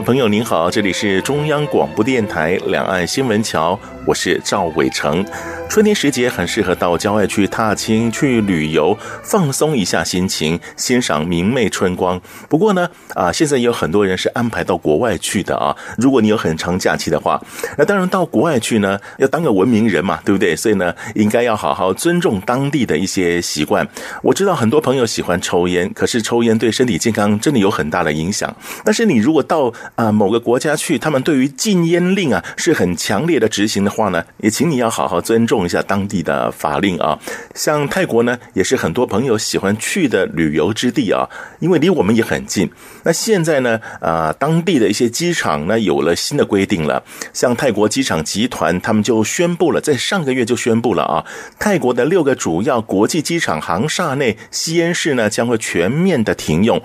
[0.00, 3.78] 朋友您好，这里是中央广播电台两岸新闻桥，
[4.10, 5.24] 我是赵伟成。
[5.68, 12.20] 春天时节很适合到郊外去踏青、去旅游，放松一下心情，欣赏明媚春光。
[12.48, 15.76] 不过呢，啊，现在有很多人是安排到国外去的啊。
[15.96, 17.40] 如果你有很长假期的话，
[17.78, 20.56] 那当然到国外去呢，要当个文明人嘛，对不对？
[20.56, 23.86] 所以呢，应该要好好尊重当地的一些习惯。
[24.24, 28.52] 我知道很多朋友喜欢抽烟，可是抽烟对身体健康真的有很大的影响。
[28.84, 35.60] 但是你如果到啊某个国家去，他们对于禁烟令啊是很强烈的执行的话话呢，也请你要好好尊重。
[35.60, 37.18] 一下当地的法令啊，
[37.54, 42.70] 像泰国呢，也是很多朋友喜欢去的旅游之地啊，因为离我们也很近。
[43.02, 47.02] 那现在呢，啊，当地的一些机场呢，有了新的规定了，
[47.34, 51.26] 像泰国机场集团，他们就宣布了，在上个月就宣布了啊，
[51.58, 56.80] 泰国的六个主要国际机场航厦内吸烟室呢，将会全面的停用，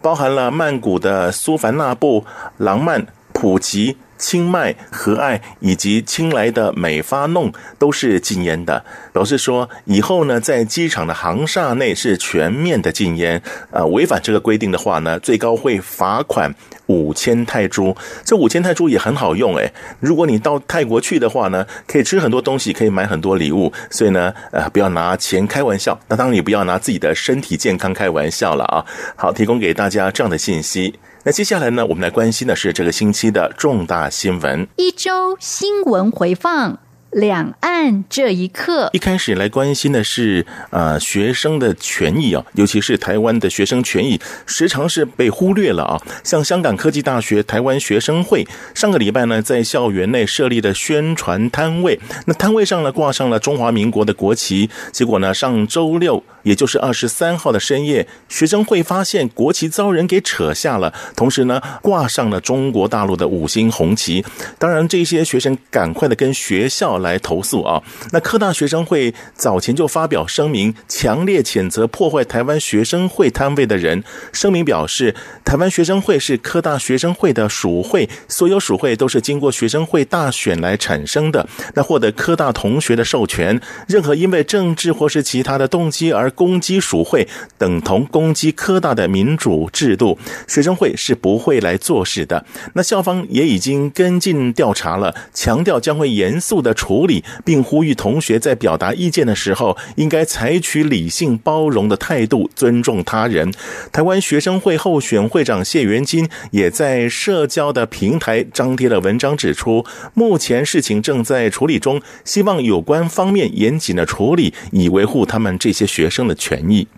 [0.00, 2.24] 包含了曼谷的苏凡纳布、
[2.58, 3.96] 廊曼、普吉。
[4.20, 13.42] 清迈、和爱以及清莱的美发弄都是禁烟的，表示说以后呢，在机场的航厦内是全面的禁烟。
[13.72, 16.54] 呃，违反这个规定的话呢，最高会罚款
[16.86, 17.96] 五千泰铢。
[18.22, 23.72] 这五千泰铢也很好用诶，如果你到泰国去的话呢，可以吃很多东西，可以买很多礼物。
[23.90, 25.98] 所以呢，呃，不要拿钱开玩笑。
[26.08, 28.84] 那当然也不要拿自己的身体健康开玩笑了啊。
[29.16, 30.94] 好，提供给大家这样的信息。
[31.22, 34.66] 那接下来呢，我们来关心的是这个星期的重大新闻。
[34.76, 36.78] 一周新闻回放。
[37.10, 46.00] 两岸这一刻，一开始来关心的是，呃，学生的权益啊，尤其是台湾的学生权益，时常是被忽略了啊。
[46.22, 64.24] 像香港科技大学台湾学生会上个礼拜呢，在校园内设立的宣传摊位，那摊位上呢挂上了中华民国的国旗，结果呢，上周六，也就是二十三号的深夜，学生会发现国旗遭人给扯下了，同时呢，挂上了中国大陆的五星红旗。
[64.60, 66.99] 当然，这些学生赶快的跟学校。
[67.00, 67.82] 来投诉啊！
[68.12, 74.04] 那科大学生会早前就发表声明，强烈谴责破坏台湾学生会摊位的人。
[74.32, 81.46] 声明表示，台湾学生会是科大学生会的属会，所有属会都是经过学生会大选来产生的。
[81.74, 87.26] 那获得科大同学的授权，任何因为政治或是其他的动机而攻击属会，
[87.58, 90.18] 等同攻击科大的民主制度。
[90.46, 92.44] 学生会是不会来做事的。
[92.74, 96.89] 那校方也已经跟进调查了，强调将会严肃的处。
[96.90, 103.52] 处理，并呼吁同学在表达意见的时候，应该采取理性包容的态度，尊重他人。
[103.92, 116.88] 台湾学生会候选会长谢元金也在社交的平台张贴了文章，指出目前事情正在处理中，希望有关方面严谨的处理，以维护他们这些学生的权益。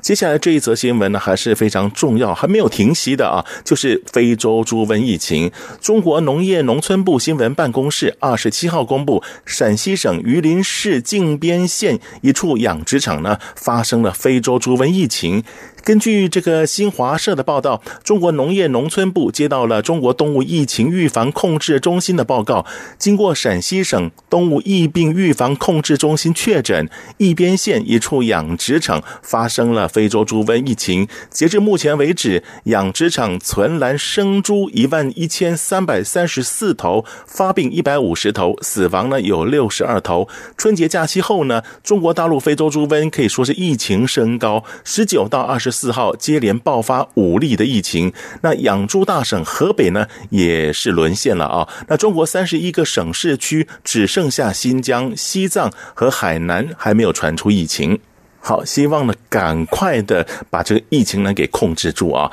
[0.00, 5.50] 接下来这一则新闻呢，还是非常重要，还没有停息的啊，就是非洲猪瘟疫情。
[5.80, 15.42] 中国农业农村部新闻办公室二十七号公布，陕西省榆林市靖边县一处养殖场呢，发生了非洲猪瘟疫情。
[15.84, 22.66] 根据这个新华社的报道，中国农业农村部接到了中国动物疫情预防控制中心的报告，
[22.98, 31.08] 经过陕西省动物疫病预防控制中心确诊，靖边县一处养殖场发生了非洲猪瘟疫情。
[31.30, 40.28] 截至目前为止，养殖场存栏生猪一万一千三百三十四头，发病一百五十头，死亡呢有六十二头。
[40.58, 45.72] 春节假期后呢，中国大陆非洲猪瘟可以说是疫情升高，十九到二十。
[45.78, 48.12] 四号接连爆发五例的疫情，
[48.42, 51.68] 那养猪大省河北呢也是沦陷了啊。
[51.86, 58.00] 那中国三十一个省市区只剩下新疆、西藏和海南还没有传出疫情。
[58.40, 62.30] 好，希望呢赶快的把这个疫情呢给控制住啊。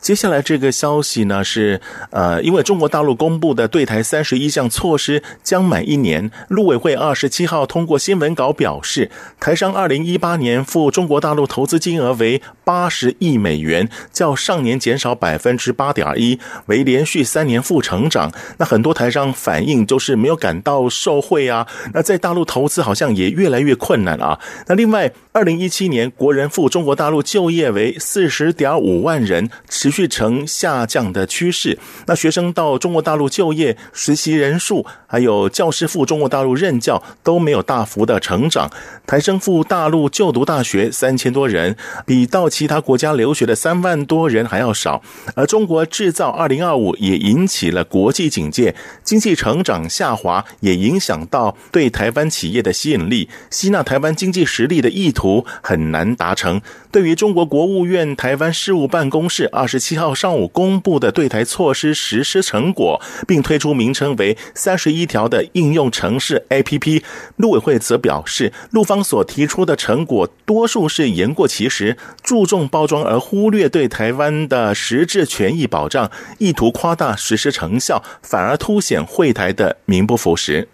[0.00, 1.80] 接下来这个消息呢是，
[2.10, 18.32] 呃，因为中国大陆公布的对台三十一项措施将满一年，陆委会二十七号通过新闻稿表示，台商二零一八年赴中国大陆投资金额为八十亿美元，较上年减少百分之八点一，为连续三年负成长。
[18.56, 24.40] 那很多台商反映就是没有感到受惠啊，那在大陆投资好像也越来越困难啊。
[24.66, 29.50] 那另外，二零一七年国人赴中国大陆就业为四十点五万人，
[29.90, 31.78] 续呈下降的趋势。
[32.06, 38.70] 那学生到中国大陆就业、实习人数，还有教师赴中国大陆任教都没有大幅的成长。
[39.08, 41.76] 台生赴大陆就读大学三千多人，
[42.06, 45.02] 比到其他国家留学的三万多人还要少。
[45.34, 56.60] 而中国制造二零二五也引起了国际警戒，经济成长下滑也影响到对台湾企业的吸引力，吸纳台湾经济实力的意图很难达成。
[56.92, 67.02] 对于中国国务院台湾事务办公室二十七号上午公布的对台措施实施成果，并推出名称为“三十一一条”的应用城市 APP，
[67.36, 80.68] 陆委会则表示，陆方所提出的成果多数是言过其实，注重包装而忽略对台湾的实质权益保障，意图夸大实施成效，反而凸显会台的名不符实。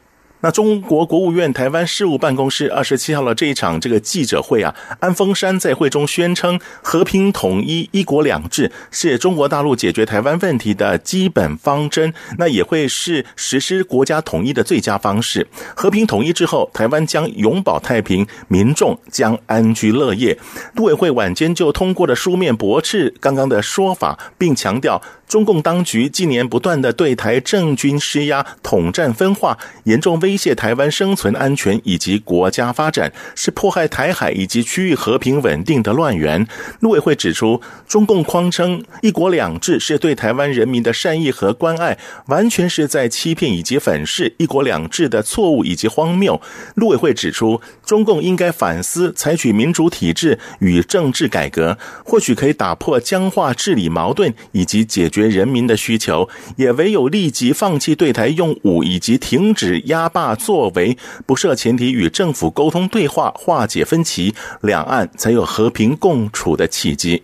[0.46, 15.44] 那中国国务院台湾事务办公室二十七号的这一场这个记者会啊，安峰山在会中宣称，和平统一、一国两制是中国大陆解决台湾问题的基本方针，那也会是实施国家统一的最佳方式。
[15.75, 20.38] 和平统一之后，台湾将永保太平，民众将安居乐业。
[20.76, 25.02] 陆委会晚间就通过了书面驳斥刚刚的说法，并强调。
[25.28, 36.46] 中共当局近年不断的对台政军施压、统战分化，严重威胁台湾生存安全以及国家发展，是迫害台海以及区域和平稳定的乱源。
[36.81, 46.40] 陆委会指出，中共谎称“一国两制”是对台湾人民的善意和关爱，完全是在欺骗以及粉饰“一国两制”的错误以及荒谬。
[46.76, 55.15] 陆委会指出，中共应该反思，采取民主体制与政治改革，或许可以打破僵化治理矛盾以及解决。
[55.16, 67.22] 决人民的需求，也唯有立即放弃对台用武，以及停止压霸作为，不设前提与政府沟通对话，化解分歧，两岸才有和平共处的契机。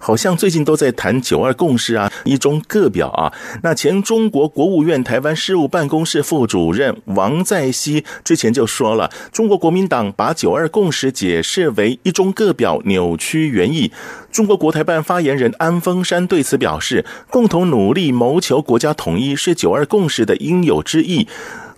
[0.00, 3.32] 好像最近都在谈九二共识啊，一中各表啊。
[3.62, 13.92] 那前中国国务院台湾事务办公室副主任王在熙之前就说了，中国国民党把九二共识解释为一中各表，扭曲原意。
[14.32, 21.28] 中国国台办发言人安峰山对此表示，共同努力谋求国家统一是九二共识的应有之义。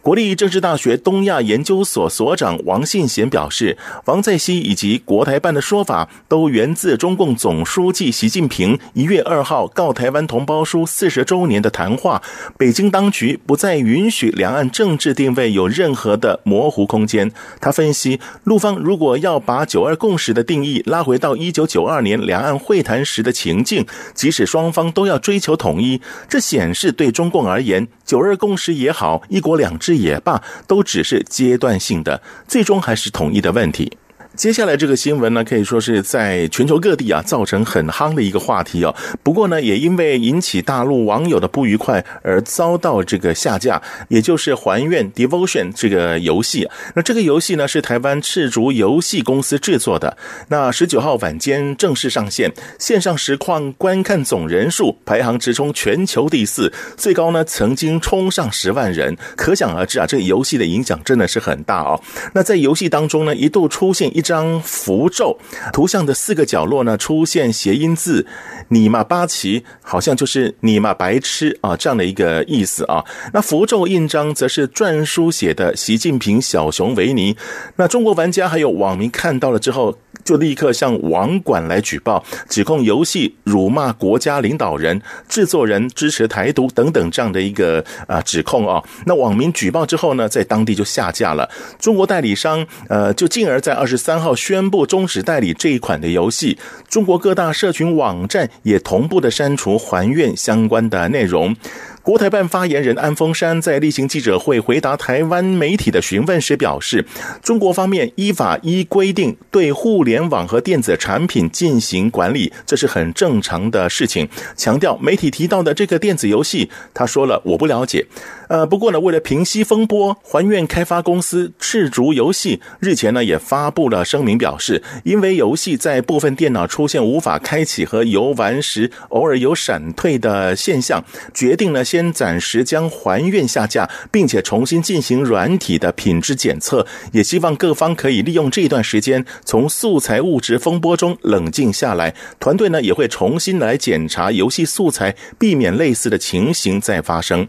[0.02, 12.20] 国立政治大学东亚研究所所长王信贤表示，王在熙以及国台办的说法都源自中共总书记习近平一月二号告台湾同胞书四十周年的谈话。
[12.58, 17.31] 北京当局不再允许两岸政治定位有任何的模糊空间。
[17.60, 29.91] 他分析，陆方如果要把九二共识的定义拉回到一九九二年两岸会谈时的情境，即使双方都要追求统一，这显示对中共而言，九二共识也好，一国两制。
[29.96, 33.96] 也罢，都只是阶段性的，最终还是统一的问题。
[34.34, 38.94] 接下来这个新闻呢，可以说是在全球各地啊造成很夯的一个话题哦。
[39.23, 46.67] 不过呢，也因为引起大陆网友的不愉快而遭到这个下架，也就是《还愿 Devotion》这个游戏。
[46.94, 50.17] 那这个游戏呢是台湾赤烛游戏公司制作的。
[50.49, 59.14] 那十九号晚间正式上线，线上实况观看总人数排行直冲全球第四，最高呢曾经冲上十万人。
[59.37, 62.00] 可想而知啊，这个游戏的影响真的是很大哦。
[62.32, 64.21] 那在游戏当中呢，一度出现一。
[64.22, 65.36] 张符咒
[65.72, 68.26] 图像的四个角落呢，出现谐音字
[68.69, 73.05] “你妈八旗”，好像就是“你妈白痴”啊这样的一个意思啊。
[73.34, 77.36] 那符咒印章则是篆书写的“习近平小熊维尼”。
[77.76, 88.82] 那中国玩家还有网民看到了之后，就立刻向网管来举报，指控游戏辱骂国家领导人、制作人支持台独等等这样的一个啊指控啊。
[89.04, 91.50] 那网民举报之后呢，在当地就下架了。
[91.78, 94.22] 中国代理商呃，就进而在二十三。
[94.22, 96.56] 号宣布终止代理这一款的游戏，
[96.88, 101.56] 中国各大社群网站也同步的删除还愿相关的内容。
[102.02, 107.06] 国台办发言人安峰山在例行记者会回答台湾媒体的询问时表示，
[107.40, 114.28] 中国方面依法依规定对互联网和电子产品进行管理，这是很正常的事情。
[114.56, 118.04] 强调媒体提到的这个电子游戏，他说了我不了解。
[118.48, 142.15] 呃，不过呢，为了平息风波，还愿开发公司赤烛游戏日前呢也发布了声明，表示因为游戏在部分电脑出现无法开启和游玩时偶尔有闪退的现象，决定呢先暂时将还愿下架，并且重新进行软体的品质检测，也希望各方可以利用这段时间从素材物质风波中冷静下来。
[142.41, 147.46] 团队呢也会重新来检查游戏素材，避免类似的情形再发生。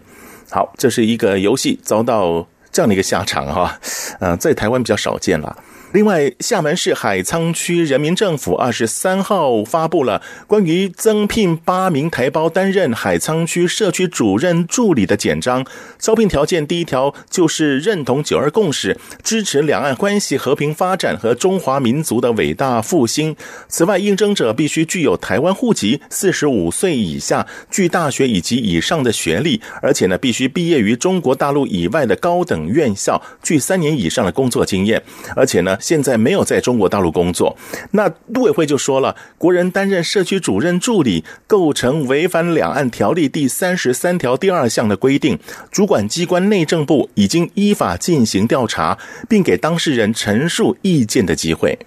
[0.50, 3.80] 好，这是一个游戏遭到这样的一个下场哈，
[4.20, 5.56] 呃，在台湾比较少见了。
[5.94, 15.64] 另外，厦门市海沧区人民政府二十三号发布了关于增聘八名台胞担任海沧区社区主任助理的简章。
[16.00, 23.36] 招聘条件第一条就是认同九二共识，支持两岸关系和平发展和中华民族的伟大复兴。
[23.68, 35.00] 此外，应征者必须具有台湾户籍，四十五岁以下，具大学以及以上的学历，而且呢，必须毕业于中国大陆以外的高等院校，具三年以上的工作经验，
[35.36, 35.78] 而且呢。
[35.84, 37.58] 现在没有在中国大陆工作，
[37.92, 45.38] 那陆委会就说了，国人担任社区主任助理构成违反两岸条例第三十三条第二项的规定，
[45.70, 48.98] 主管机关内政部已经依法进行调查，
[49.28, 51.78] 并给当事人陈述意见的机会。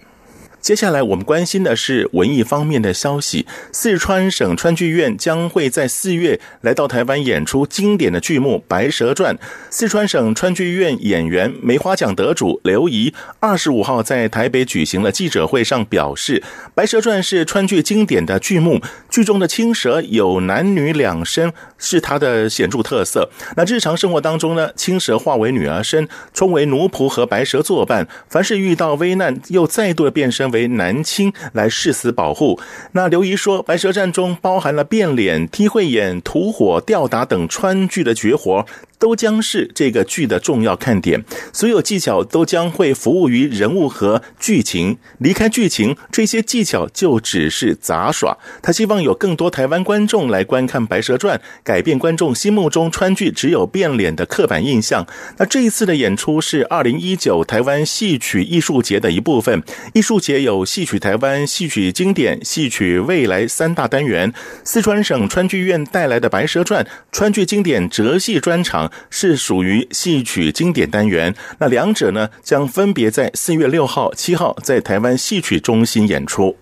[0.67, 3.47] 接下来我们关心的是文艺方面的消息。
[3.71, 9.37] 四川省川剧院将会在四月来到台湾演出经典的剧目《白蛇传》。
[9.71, 16.41] 四川省川剧院演员梅花奖得主刘怡二十五号在台北举行了记者会上表示，
[16.75, 23.31] 《白蛇传》是川剧经典的剧目，剧中的青蛇有男女两身，是它的显著特色。
[23.57, 30.56] 那日常生活当中呢，青蛇化为女儿身，充为奴仆和白蛇作伴，凡是遇到危难，又再度变身为。
[30.57, 32.59] 为男青来誓死保护。
[32.93, 38.65] 那刘仪说，《白蛇传》中包含了变脸、踢慧眼、吐火、吊打等川剧的绝活。
[38.99, 41.23] 都将是这个剧的重要看点，
[41.53, 44.97] 所有技巧都将会服务于人物和剧情。
[45.19, 48.39] 离开剧情，这些技巧就只是杂耍。
[48.63, 55.07] 他希望有更多台湾观众来观看《白蛇传》，改变观众心目中川剧只有变脸的刻板印象。
[55.37, 59.63] 那这一次的演出是二零一九台湾戏曲艺术节的一部分。
[59.93, 64.33] 艺术节有戏曲台湾、戏曲经典、戏曲未来三大单元。
[64.65, 68.91] 四川省川剧院带来的《白蛇传》川剧经典折戏专场。
[69.11, 76.57] 是属于戏曲经典单元，那两者呢，将分别在四月六号、七号在台湾戏曲中心演出。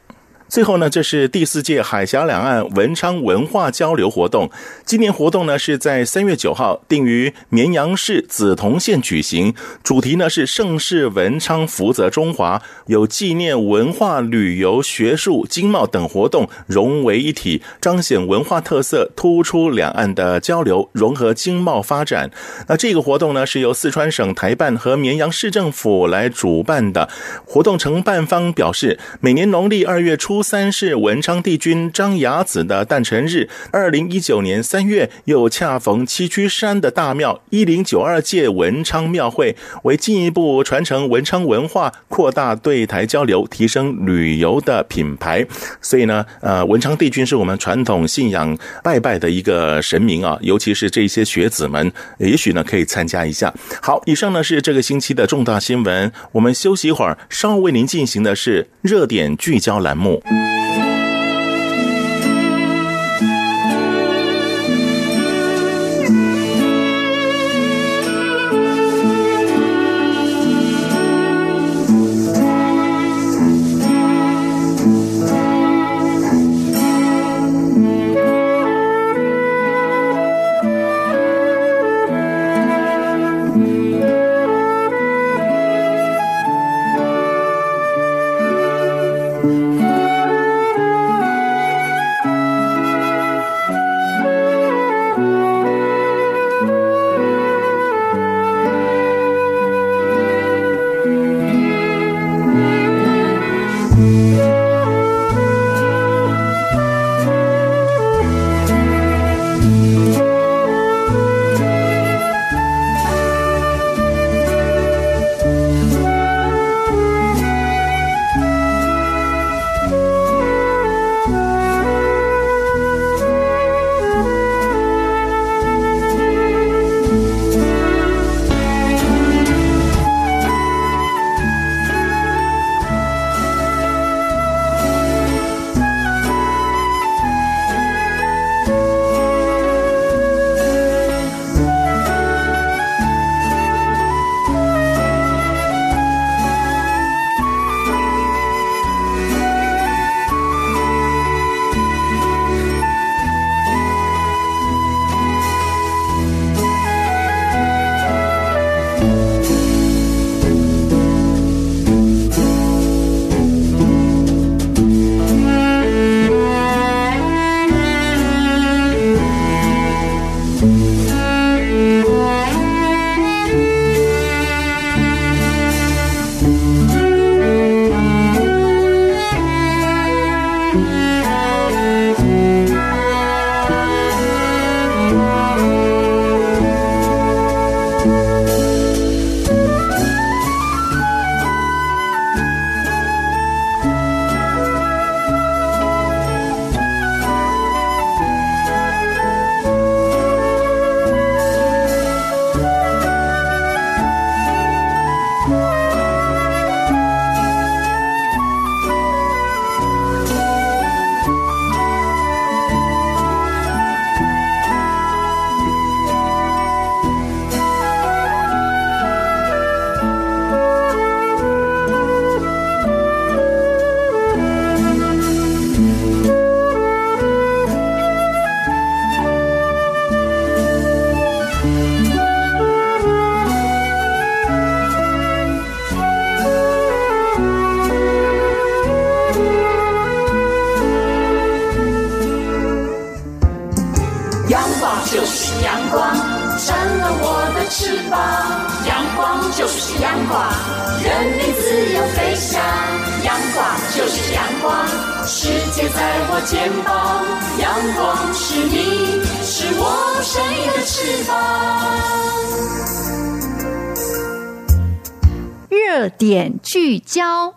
[0.55, 4.49] 最后呢，这是第四届海峡两岸文昌文化交流活动。
[4.85, 22.31] 今年活动呢是在三月九号定于绵阳市梓潼县举行，主题呢是盛世文昌福泽中华，有纪念文化、旅游、学术、经贸等活动融为一体，彰显文化特色，突出两岸的交流融合经贸发展。
[22.69, 27.09] 那这个活动呢是由四川省台办和绵阳市政府来主办的。
[27.45, 30.44] 活动承办方表示，每年农历二月初。
[30.45, 45.45] 三是文昌帝君张牙子的诞辰日，二零一九年三月又恰逢七曲山的大庙一零九二届文昌庙会，为进一步传承文昌文化，扩大对台交流，提升旅游的品牌。
[45.81, 53.53] 所以呢，呃，文昌帝君是我们传统信仰拜拜的一个神明啊，尤其是这些学子们，也许呢可以参加一下。
[53.81, 60.23] 好，以上呢是这个星期的重大新闻，我们休息一会儿，稍后为您进行的是热点聚焦栏目。
[60.27, 60.84] Mm-hmm.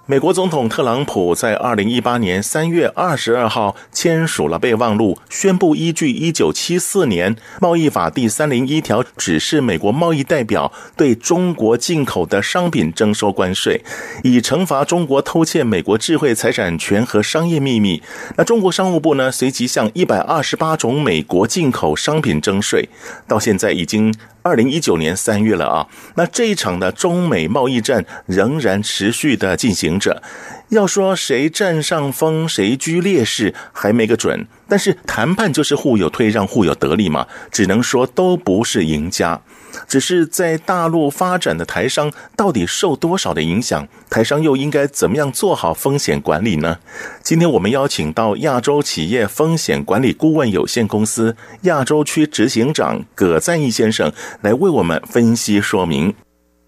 [0.09, 13.83] 美国总统特朗普在二零一八年三月二十二号签署了备忘录，宣布依据一九七四年贸易法第三零一条，指示美国贸易代表对中国进口的商品征收关税，
[14.23, 18.01] 以惩罚中国偷窃美国智慧财产权和商业秘密。
[18.37, 22.87] 那中国商务部呢，随即向一百二十八种美国进口商品征税，
[23.27, 24.15] 到现在已经。
[24.47, 30.23] 二零一九年三月了啊，那这一场的中美贸易战仍然持续的进行着。
[30.69, 34.47] 要说谁占上风，谁居劣势，还没个准。
[34.69, 39.41] 但是谈判就是互有退让，互有得利嘛，只能说都不是赢家。
[39.87, 43.87] 只是在大陆发展的台商到底受多少的影响？
[44.09, 46.79] 台商又应该怎么样做好风险管理呢？
[47.21, 56.13] 今天我们邀请到亚洲企业风险管理顾问有限公司亚洲区执行长葛赞义先生来为我们分析说明。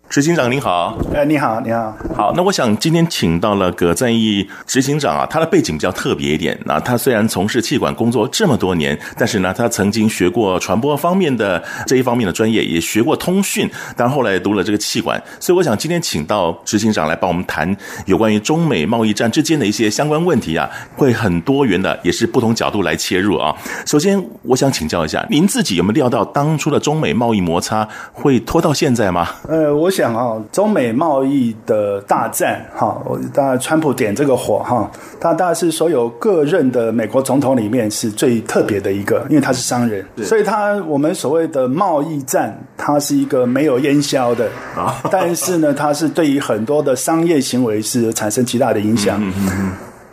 [0.09, 2.33] 执行长您好，哎，你好，你好，好。
[2.35, 6.59] 那我想今天请到了葛赞义执行长啊，他的背景比较特别一点。
[6.65, 15.21] 那他虽然从事气管工作这么多年，但是呢，他曾经学过传播方面的这一方面的专业，也学过通讯，但后来读了这个气管。
[15.39, 23.55] 所以我想今天请到执行长来帮我们谈有关于中美贸易战之间的一些相关问题啊，会很多元的，也是不同角度来切入啊。
[23.85, 29.29] 首先，我想请教一下，您自己有没有料到当初的中美贸易摩擦会拖到现在吗？
[29.47, 29.87] 呃，我。
[29.99, 44.47] 讲啊，中美贸易的大战哈，我大概川普点这个火哈，他大概是所有各任的美国总统里面是最特别的一个，因为他是商人，所以他我们所谓的贸易战，它是一个没有烟消的，
[45.11, 49.21] 但是呢，它是对于很多的商业行为是产生极大的影响。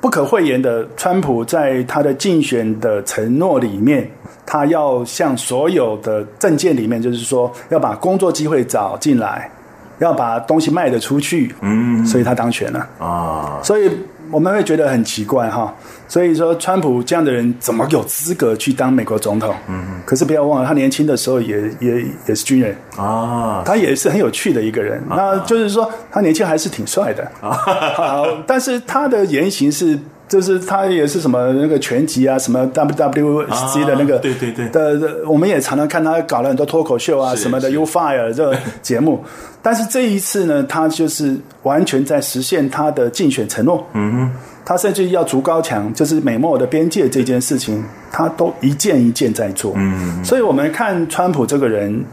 [0.01, 4.09] 不可讳言的，川普在他的竞选的承诺里面，
[4.44, 9.51] 他要向所有的政见里面，就是说要把工作机会找进来。
[9.98, 13.59] 要把东西卖得出去，嗯，所以他当选了啊。
[13.62, 13.90] 所以
[14.30, 15.74] 我们会觉得很奇怪哈。
[16.09, 19.55] 所以说，川普这样的人怎么有资格去当美国总统？
[19.69, 23.62] 嗯，可是不要忘了，他年轻的时候也也也是军人啊。
[23.64, 25.03] 他也是很有趣的一个人。
[25.09, 27.51] 那就是说，他年轻还是挺帅的啊。
[27.97, 29.99] 好，但是他的言行是。
[30.29, 39.25] 就是他也是什么那个拳击啊，什么 WWC 的那个，对对对的，我们也常常看他搞了很多脱口秀啊什么的，You Fire 这个 节目。
[39.62, 43.87] 但是这一次呢，他就是完全在实现他的竞选承诺。
[43.92, 44.33] 嗯哼，
[44.66, 49.72] 他甚至要筑高墙，就是美墨的边界这件事情，他都一件一件在做。
[49.76, 52.05] 嗯，所以我们看川普这个人，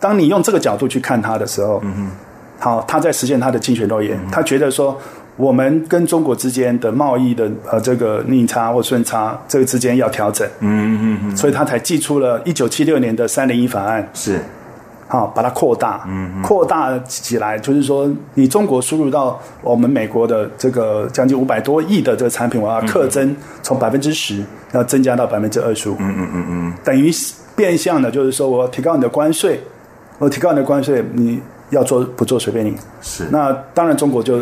[0.00, 2.10] 当你用这个角度去看他的时候，嗯哼，
[2.58, 4.98] 好，他在实现他的竞选诺言，他觉得说。
[5.36, 14.38] 我们跟中国之间的贸易的呃这个逆差或顺差，这个之间要调整，嗯嗯嗯，所以他才寄出了一九七六年的三零一法案，是，
[15.10, 24.42] 好把它扩大，嗯，扩大起来，就是说你中国输入到我们美国的这个将近五百多亿的这个产品，我要特征从百分之十
[24.72, 27.10] 要增加到百分之二十五，嗯嗯嗯嗯，等于
[27.54, 29.60] 变相的，就是说我提高你的关税，
[30.18, 34.38] 我提高你的关税，你要做不做随便你，是，那当然中国就。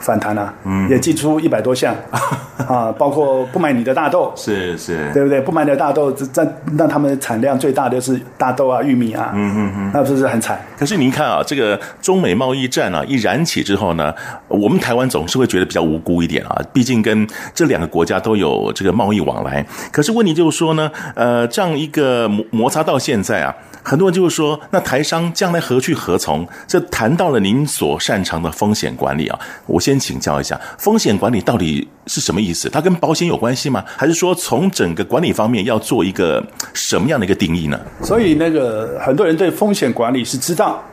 [0.00, 1.94] 反弹啊，嗯，也寄出一百多项
[2.66, 5.40] 啊，包括不买你的大豆，是是，对不对？
[5.40, 10.60] 不买你的大豆，这那他们的产量最大的是大豆啊、玉米啊，嗯嗯嗯，那不是很惨？
[10.78, 14.14] 可是您看啊，这个中美贸易战啊一燃起之后呢，
[14.48, 19.64] 我们台湾总是会觉得比较无辜一点啊，毕竟跟这两个国家都有这个贸易往来。
[19.92, 23.54] 可是问题就是说呢，呃，这样一个摩摩擦到现在啊。
[23.88, 26.46] 很多人就是说，那台商将来何去何从？
[26.66, 32.68] 这谈到了您所擅长的风险管理啊，我先请教一下，风险管理到底是什么意思？
[32.68, 33.82] 它跟保险有关系吗？
[33.96, 37.80] 还是说从整个管理方面要做一个什么样的一个定义呢？
[38.02, 40.84] 所以那个很多人对风险管理是知道，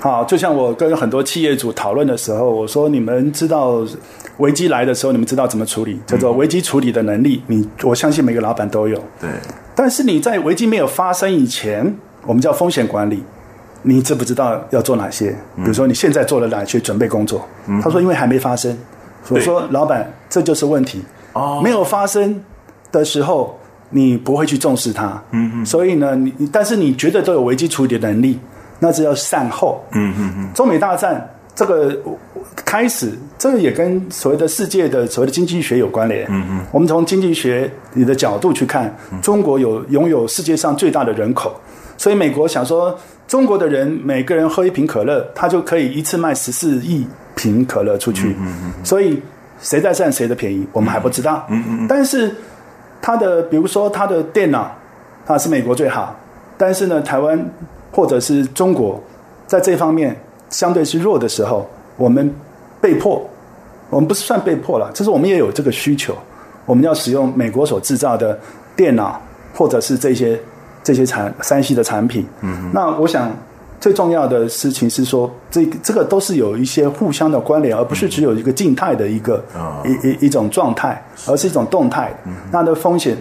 [0.00, 3.86] 好，就像我跟很多企业主讨论的时候，我说你们知道
[4.38, 7.42] 危机来的时候，你们知道怎么处理，叫做危机处理的能力。
[7.48, 9.28] 你我相信每个老板都有，对。
[9.74, 11.94] 但是你在危机没有发生以前。
[12.26, 13.22] 我们叫风险管理，
[13.82, 15.30] 你知不知道要做哪些？
[15.56, 17.46] 比如说你现在做了哪些准备工作？
[17.66, 18.76] 嗯、他说因为还没发生。
[19.28, 21.02] 我说老板，这就是问题。
[21.34, 22.42] 哦，没有发生
[22.90, 23.58] 的时候，
[23.90, 25.22] 你不会去重视它。
[25.30, 25.66] 嗯嗯。
[25.66, 28.38] 所以呢，你但是你觉得都有危机处理的能力，
[28.78, 29.84] 那是叫善后。
[29.92, 30.48] 嗯嗯嗯。
[30.54, 31.94] 中美大战这个
[32.64, 36.26] 开始，这个也跟所谓的世界的所谓的经济学有关联。
[36.30, 36.60] 嗯嗯。
[36.72, 41.54] 我们从经济学你的角度去看，中国有拥有世界上最大的人口。
[42.00, 48.34] 所以美国想说，中国的人每个人喝一瓶可乐，他就可以一次卖十四亿瓶可乐出去。
[48.82, 49.20] 所以
[49.60, 51.46] 谁在占谁的便宜，我们还不知道。
[51.86, 52.34] 但是
[53.02, 54.74] 他的，比如说他的电脑，
[55.26, 56.16] 啊是美国最好。
[56.56, 57.38] 但是呢，台湾
[57.92, 58.98] 或者是中国
[59.46, 62.34] 在这方面相对是弱的时候，我们
[62.80, 63.22] 被迫，
[63.90, 66.16] 我们不是算被迫了，就是我们也有这个需求，
[66.64, 68.40] 我们要使用美国所制造的
[68.74, 69.20] 电脑，
[69.54, 70.40] 或者是这些。
[70.82, 73.30] 这些产三 C 的产品，嗯，那我想
[73.78, 82.12] 最重要的事情是说，这这个都是有一些互相的关联，而不是只有一个静态的一个、嗯、一一一种状态，而是一种动态。
[82.26, 83.16] 嗯、那的风险，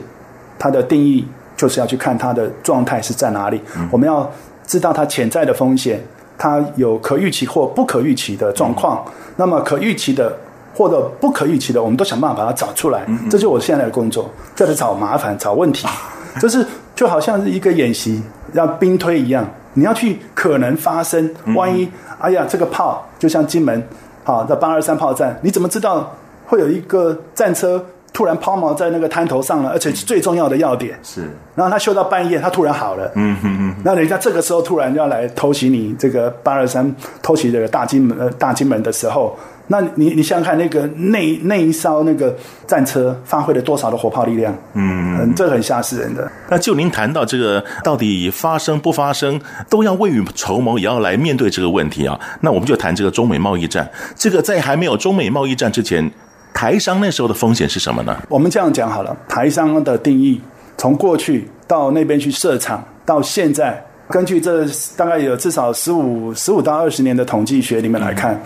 [0.57, 3.61] 它的定义就是要去看它的状态是在哪里。
[3.77, 4.29] 嗯、我们要
[4.65, 6.01] 知道它潜在的风险，
[6.37, 9.03] 它有可预期或不可预期的状况。
[9.07, 10.35] 嗯、那么可预期的
[10.73, 13.03] 或者不可预期的，我们都想办法把它找出来。
[13.07, 15.87] 嗯、这就是我现在的工作，就是找麻烦、找问题，
[16.41, 16.65] 就是。
[16.99, 23.81] 就好像是一个演习，要兵推一样，你要去可能发生，万一，哎呀，这个炮就像金门，
[24.25, 26.13] 好，在八二三炮战，你怎么知道
[26.45, 27.81] 会有一个战车
[28.11, 31.21] 突然抛锚在那个滩头上了，而且是最重要的要点，是，
[31.55, 39.39] 然后他修到半夜，他突然好了，嗯哼哼，那人家这个时候突然要来偷袭你这个八二三偷袭这个大金门，呃，大金门的时候。
[39.71, 44.51] 那你你想想看，那个那那一艘那个战车发挥了多少的火炮力量？
[44.73, 46.27] 嗯，嗯，这很吓死人的。
[46.49, 52.19] 那就您谈到这个，到底发生不发生，都要未雨绸缪，也要来面对这个问题啊。
[52.41, 53.87] 那我们就谈这个中美贸易战。
[54.15, 56.11] 这个在还没有中美贸易战之前，
[56.51, 58.17] 台商那时候的风险是什么呢？
[58.27, 60.41] 我们这样讲好了，台商的定义，
[60.77, 64.65] 从过去到那边去设厂，到现在，根据这
[64.97, 68.41] 大概有至少十五十五到二十年的统计学里面来看。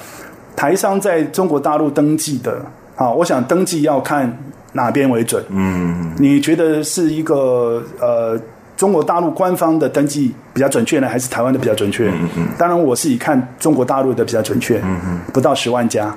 [0.53, 2.63] 嗯台商在中国大陆登记的，
[2.95, 4.37] 啊，我想登记要看
[4.73, 5.43] 哪边为准。
[5.49, 8.39] 嗯，你觉得是一个呃
[8.77, 12.07] 中国大陆官方的登记比较准确呢，还是台湾的比较准确？
[12.09, 12.47] 嗯嗯。
[12.57, 14.77] 当然，我是以看中国大陆的比较准确。
[14.79, 15.19] 嗯嗯。
[15.33, 16.15] 不到十万家，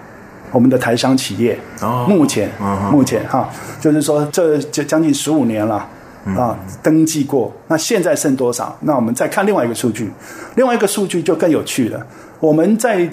[0.53, 2.51] 我们的台商企业，哦，目前，
[2.92, 3.49] 目前哈，
[3.81, 5.88] 就是说这就将近十五年了
[6.37, 7.53] 啊，登记过。
[7.68, 8.77] 那现在剩多少？
[8.81, 10.11] 那我们再看另外一个数据，
[10.57, 12.07] 另外一个数据就更有趣了。
[12.38, 13.09] 我们在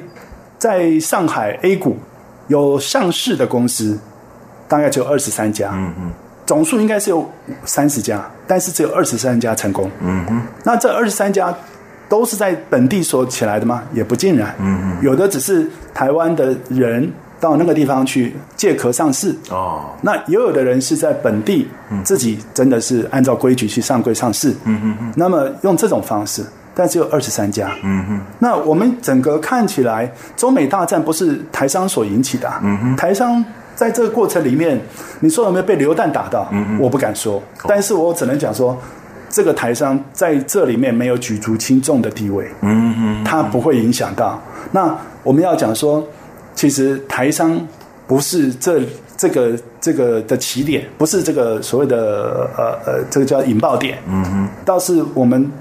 [0.63, 1.97] 在上海 A 股
[2.47, 3.99] 有上市的公司，
[4.65, 6.12] 大概只有二十三家，嗯嗯，
[6.45, 7.30] 总数应该是有
[7.65, 11.54] 三十家，但是只有二十三家成功，嗯嗯，那这二十三家
[12.08, 13.84] 都是在本地所起来的吗？
[13.93, 21.67] 也不尽然，嗯嗯，有的只是台湾的人到那个地方去借壳上市，哦，那也有的人是在本地
[22.06, 26.41] 自己真的是按照规矩去上柜上市，嗯嗯嗯，那么用这种方式。
[26.76, 27.72] 但只有二十三家。
[27.84, 28.22] 嗯哼。
[28.40, 32.52] 那我们整个看起来，中美大战不是台商所引起的。
[32.64, 32.96] 嗯哼。
[32.96, 33.44] 台商
[33.76, 34.80] 在这个过程里面，
[35.20, 36.48] 你说有没有被流弹打到？
[36.52, 36.80] 嗯哼。
[36.80, 38.78] 我不敢说，但是我只能讲说，
[39.30, 42.50] 这个台商在这里面没有举足轻重的地位。
[42.62, 43.24] 嗯哼。
[43.24, 44.42] 他不会影响到。
[44.72, 46.04] 那我们要讲说，
[46.56, 47.60] 其实台商
[48.08, 48.82] 不是这
[49.16, 54.00] 这个这个的起点，不是这个所谓的呃呃，这个叫引爆点。
[54.08, 54.48] 嗯哼。
[54.66, 55.52] 倒是我们。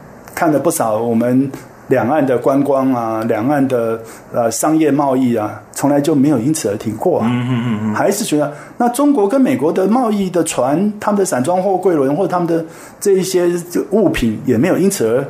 [0.42, 1.48] 看了不少我们
[1.86, 3.96] 两岸的观光啊，两岸的
[4.32, 7.28] 呃商业贸易啊，从来就没有因此而停过啊。
[7.30, 12.64] 嗯嗯嗯，还是觉得那中国跟美国的贸易的船，他们的散装货柜轮或者他们的
[12.98, 13.48] 这一些
[13.92, 15.24] 物品也没有因此而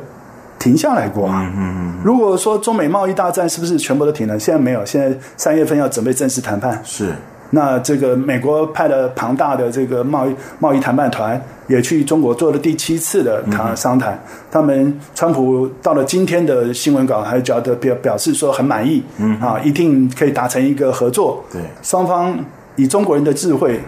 [0.57, 1.47] 停下来过啊。
[1.55, 4.39] 嗯，如果说中美贸易大战是不是全部都停了？
[4.39, 6.81] 现在没有，现在三月份要准备正式谈判。
[6.83, 7.13] 是。
[7.55, 14.19] 那这个美国派了庞大的这个贸易贸易谈判团，也去中国做了第七次的谈商谈。
[14.51, 21.43] 他们川普到了今天的新闻稿，还觉得表表示说很满意，嗯啊，一定可以达成一个合作。
[21.51, 22.35] 对，双方
[22.75, 23.79] 以中国人的智慧，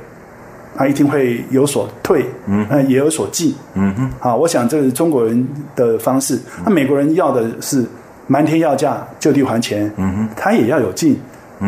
[0.75, 4.11] 他一定会有所退，嗯，也有所进，嗯哼。
[4.19, 6.39] 啊，我想这是中国人的方式。
[6.63, 7.83] 那美国人要的是
[8.27, 11.19] 瞒天要价，就地还钱，嗯哼，他也要有进。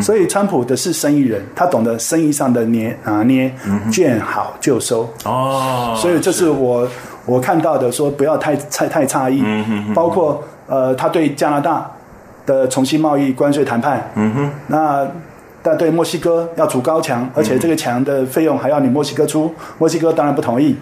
[0.02, 3.50] 所以，川普的是生意人，他懂得生意上的捏拿捏，
[3.90, 5.08] 见好就收。
[5.24, 6.92] 哦，所以这是我是
[7.24, 9.40] 我看到的，说不要太太太诧异。
[9.42, 11.90] 嗯哼，包括呃，他对加拿大
[12.44, 14.10] 的重新贸易关税谈判。
[14.14, 15.08] 嗯哼，那
[15.62, 20.76] 但对墨西哥要筑高墙，而且这个墙的费用还要你墨西哥出，墨西哥当然不同意。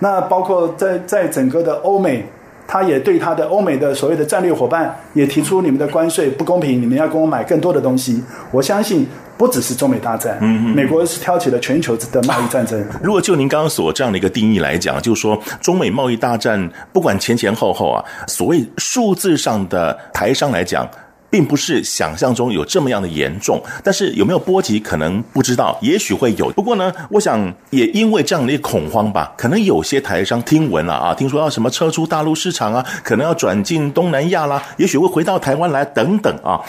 [0.00, 2.26] 那包括在在整个的欧美。
[2.72, 8.24] 他也对他的欧美的所谓的战略伙伴也提出，你们的关税不公平，你们要跟我买更多的东西。
[8.50, 9.06] 我相信
[9.36, 12.82] 不只是中美大战，嗯嗯，美国是挑起了全球的贸易战争。
[13.02, 20.88] 如果就您刚刚所这样的一个定义来讲，就是说中美贸易大战不管前前后后啊，所谓数字上的台商来讲。
[21.32, 26.50] 并不是想象中有这么样的严重，但是有没有波及可能不知道，也许会有。
[26.50, 36.60] 不过呢，我想也因为这样的一恐慌吧，可能有些台商听闻了啊，听说要什么撤出大陆市场啊，可能要转进东南亚啦，也许会回到台湾来等等啊。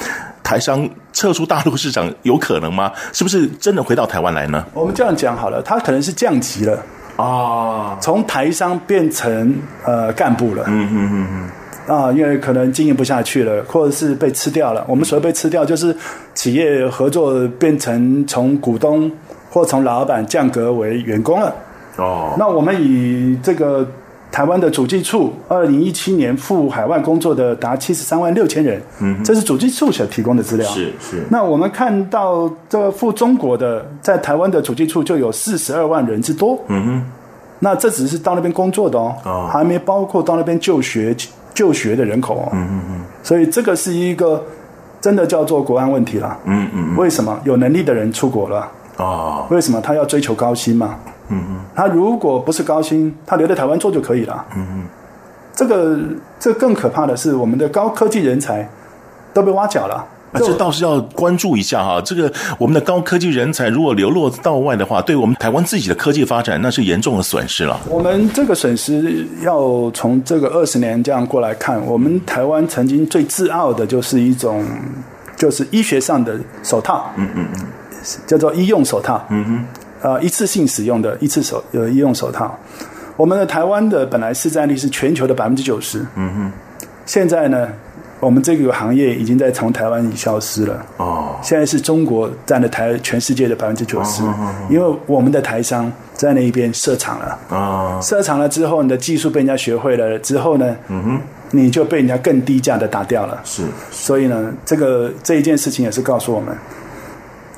[0.41, 2.89] 台商撤出大陆市场有可能吗？
[3.11, 4.65] 是不是真的回到台湾来呢？
[4.73, 6.81] 我们这样讲好了，他可能是降级了
[7.17, 10.63] 啊，从台商变成呃干部了。
[10.67, 11.49] 嗯嗯嗯嗯。
[11.87, 14.85] 啊，因为可能经营不下去了，或者是被吃掉了。
[14.87, 15.95] 我们所谓被吃掉，就是
[16.33, 19.11] 企业合作变成从股东
[19.49, 21.53] 或从老板降格为员工了。
[21.97, 23.85] 哦，那我们以这个
[24.31, 28.81] 台湾的主计处，二零一七年赴海外工作的达七十三万六千人。
[29.01, 30.67] 嗯，这是主计处所提供的资料。
[30.71, 31.23] 是是。
[31.29, 36.57] 那我们看到这个赴中国的，在台湾的主计处就有四十二万人之多。
[36.67, 37.05] 嗯哼。
[37.59, 41.15] 那这只是到那边工作的哦，哦，还没包括到那边就学。
[41.53, 44.43] 就学的人口哦，嗯嗯嗯，所以这个是一个
[44.99, 48.69] 真的叫做国安问题了，嗯嗯，为什么有能力的人出国了？
[48.97, 50.95] 哦，为什么他要追求高薪嘛？
[51.29, 54.45] 嗯嗯，他如果不是高薪，他留在台湾做就可以了。
[54.55, 54.83] 嗯嗯，
[55.53, 55.97] 这个
[56.39, 58.67] 这更可怕的是，我们的高科技人才
[59.33, 60.05] 都被挖角了。
[60.33, 62.01] 啊，这倒是要关注一下哈。
[62.03, 67.79] 这个我们的高科技人才如果流落到外的话，对我们台湾自己的科技发展，那是严重的损失了。
[67.87, 74.65] 我们这个损失要从这个二十年这样过来看，我们台湾曾经最自傲的就是一种，
[75.37, 77.65] 就是医学上的手套，嗯嗯嗯，
[78.25, 79.65] 叫做医用手套，嗯哼，
[80.01, 82.57] 呃，一次性使用的一次手呃医用手套。
[83.15, 86.51] 我们的台湾的本来市占率是全球的百分之九十，嗯哼，
[87.05, 87.69] 现在呢？
[88.23, 90.85] 我们这个行业已经在从台湾已消失了。
[90.97, 94.23] 哦，现在是中国占了台全世界的百分之九十，
[94.69, 97.37] 因为我们的台商在那一边设厂了。
[97.49, 103.39] 啊，设厂了之后，你的技术被人家学会了之后呢，嗯哼，你就被人家更低价的打掉了。
[103.43, 106.55] 是，所以呢，这个这一件事情也是告诉我们，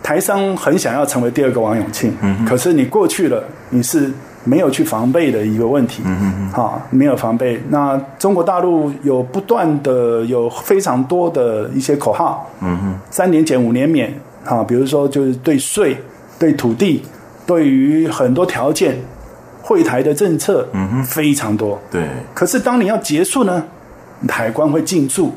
[0.01, 4.11] 台商很想要成为第二个王永庆，嗯，可是你过去了，你是。
[4.45, 7.61] 没有去防备的一个问题，嗯嗯好，没有防备。
[7.69, 14.13] 那中国大陆有不断的有非常多的一些口号，嗯哼，三年减五年免，
[14.45, 15.97] 啊，比如说就是对税、
[16.39, 17.03] 对土地、
[17.45, 18.95] 对于很多条件，
[19.61, 22.07] 会台的政策，嗯哼，非常多，对。
[22.33, 23.63] 可是当你要结束呢，
[24.29, 25.33] 海关会进驻，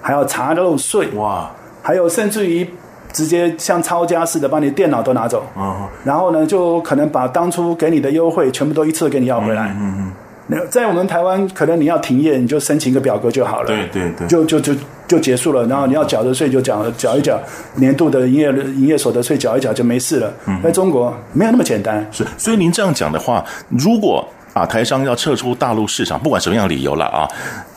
[0.00, 1.50] 还要查漏税，哇，
[1.82, 2.68] 还有甚至于。
[3.12, 9.74] 直接像抄家似的把你电脑都拿走，哦，然后呢，就可能把当初给你的优惠全部都一次给你要回来。
[9.78, 10.12] 嗯嗯，
[10.46, 13.66] 那在我们台湾，可能你要停业，你就申请一个表格就好了。
[13.66, 14.74] 对对对，就就就
[15.06, 15.66] 就结束了。
[15.66, 17.38] 然后你要缴的税就缴缴一缴，
[17.74, 20.32] 年度的营业营业所得税缴一缴就没事了。
[20.46, 22.06] 嗯，在中国没有那么简单。
[22.10, 27.28] 是，所以您这样讲的话，如果啊台商要撤出大陆市场，不管什么样理由了啊。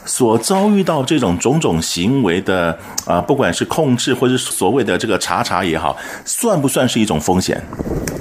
[0.07, 2.71] 所遭遇到这种种种行为的
[3.05, 7.59] 啊、呃，不管是控制或者所谓的这个查查也好，算不算是一种风险？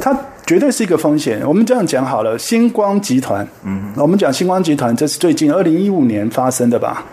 [0.00, 1.42] 它绝对是一个风险。
[1.46, 7.04] 我们这样讲好了，星光集团，嗯，我们讲星光集团，这是最近二零一五年发生的吧？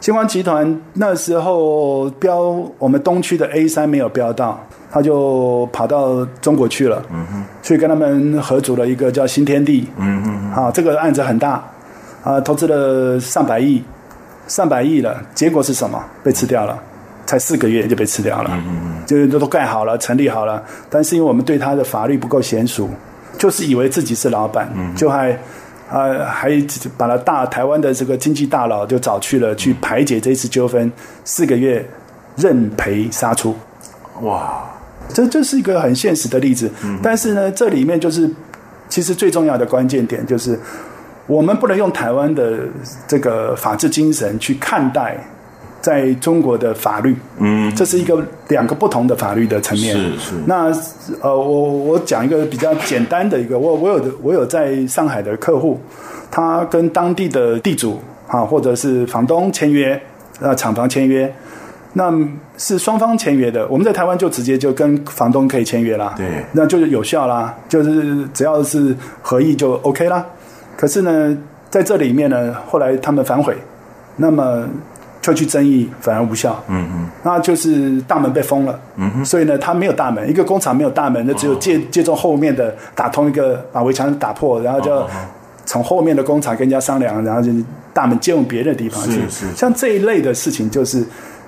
[0.00, 2.38] 星光集团那时候标
[2.78, 9.88] 我们东区的 A 三没有标到，他就跑到中国去了，嗯，去跟他们合组了一个叫新天地，
[10.54, 11.62] 好，这个案子很大，
[12.22, 13.82] 啊，投资了上百亿。
[14.46, 16.02] 上百亿了，结果是什么？
[16.24, 16.82] 被吃掉了，
[17.26, 18.48] 才四个月就被吃掉了。
[18.54, 22.88] 嗯嗯嗯，就都都盖好了，成立好了，但是因为我们对他的法律不够娴熟，
[23.36, 25.32] 就是以为自己是老板，嗯、就还
[25.90, 26.50] 啊，还
[26.96, 30.90] 把他大台湾的这个经济大佬就找去了，去排解这次纠纷，
[31.24, 31.86] 四个月
[32.34, 33.54] 认赔杀出。
[34.22, 34.64] 哇，
[35.12, 36.70] 这这是一个很现实的例子。
[37.02, 38.30] 但是呢，这里面就是
[38.88, 40.58] 其实最重要的关键点就是，
[41.26, 42.60] 我们不能用台湾的
[43.06, 45.16] 这个法治精神去看待。
[45.80, 49.96] 在中国的法律，嗯，这是一个两个不同的法律的层面。
[49.96, 50.34] 是是。
[50.44, 50.72] 那
[51.22, 55.80] 呃，我我讲一个比较简单的一个，我我有的我有在上海的客户，
[56.32, 59.98] 他跟当地的地主啊，或者是房东签约，
[60.40, 61.32] 呃，厂房签约，
[61.98, 62.12] 那
[62.56, 63.66] 是双方签约的。
[63.66, 70.24] 我们在台湾就直接就跟房东可以签约啦，对，那就是有效啦，就是只要是合意就 OK 啦。
[70.76, 71.36] 可是呢，
[71.68, 73.56] 在这里面呢，后来他们反悔，
[74.16, 74.68] 那么。
[75.20, 85.06] 就去争议反而无效，嗯嗯，那就是大门被封了，嗯哼，所以呢，他没有大门，一个工厂没有大门，那只有借借助后面的打通一个，把围墙打破，然后就
[85.66, 87.52] 从后面的工厂跟人家商量，然后就
[87.92, 91.04] 大门借用别的地方去，是是，像这一类的事情，就是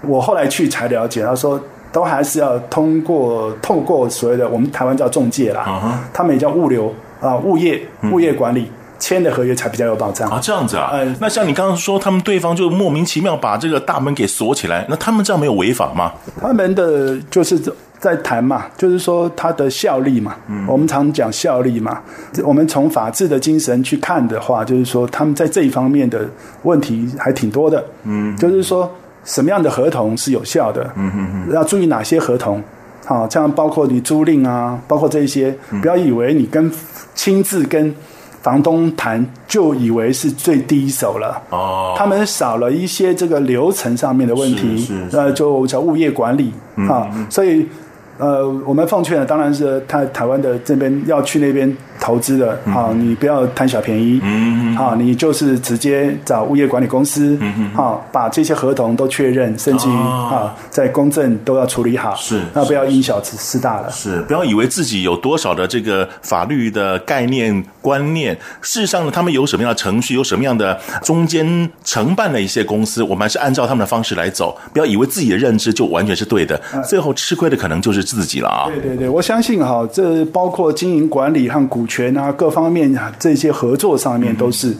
[0.07, 1.61] 我后来去才了解，他说
[1.93, 7.81] 都还是要通过透过所谓的我们台湾叫中介啦，他们也叫物流啊，物业
[8.13, 8.71] 物业管理。
[9.01, 16.13] 签的合约才比较有保障啊，这样子啊，嗯，那像你刚刚说，他们对方就莫名其妙把这个大门给锁起来，那他们这样没有违法吗？
[16.39, 17.59] 他们的就是
[17.99, 21.99] 在谈嘛，就是说他的效力嘛，嗯，我们常讲效力嘛，
[22.45, 26.29] 我们从法治的精神去看的话，就是说他们在这一方面的
[26.65, 28.93] 问题还挺多的，嗯，就是说
[29.25, 32.63] 什么样的合同是有效的，嗯嗯嗯，要注意哪些合同，
[33.05, 36.71] 好，像包括你租赁啊，包括这些，不要以为你跟
[37.15, 37.95] 亲自跟。
[38.43, 46.51] 房东谈就以为是最第一手了，哦，他们少了一些这个流程上面的问题，呃，就叫物业管理
[46.89, 47.69] 啊，所以。
[48.17, 54.77] 呃，我们奉劝的当然是台台湾的这边要去那边投资的啊，你不要贪小便宜，嗯。
[54.77, 57.71] 啊，你就是直接找物业管理公司，嗯。
[57.77, 78.01] 啊，把这些合同都确认，甚至于啊，在公证都要处理好，是，那不要因小失大了，是，不要以为自己有多少的这个法律的概念观念，事实上呢，他们有什么样的程序，有什么样的中间承办的一些公司，我们还是按照他们的方式来走，不要以为自己的认知就完全是对的，最后吃亏的可能就是。
[78.11, 78.67] 自己了啊！
[78.67, 84.72] 对对对，我相信哈，这包括经营管理和股权啊，各方面这些合作上面都是。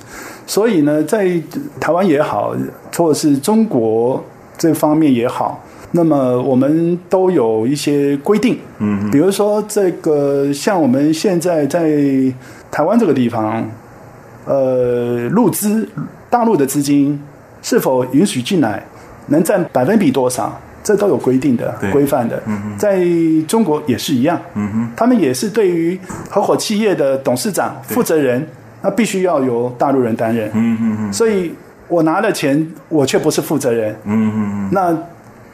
[0.47, 1.29] 所以呢，在
[1.81, 2.55] 台湾也好，
[2.97, 4.25] 或者是中国
[4.57, 8.59] 这方面也好，那么我们都有一些规定。
[8.79, 11.81] 嗯，比如说这个，像我们现在在
[12.71, 13.69] 台湾这个地方，
[14.45, 15.89] 呃，入资
[16.31, 17.21] 大陆的资金
[17.63, 18.87] 是否允许进来，
[19.27, 20.59] 能占百分比多少？
[20.83, 22.43] 这都有规定的、规范的，
[22.79, 23.05] 在
[23.47, 24.41] 中国也是一样。
[24.97, 28.47] 他们也是对于合伙企业的董事长、负责人，
[28.83, 30.51] 那必须要由大陆人担任。
[30.55, 31.55] 嗯嗯所以
[31.89, 33.95] 我拿了钱，我却不是负责人。
[34.05, 34.97] 嗯嗯那。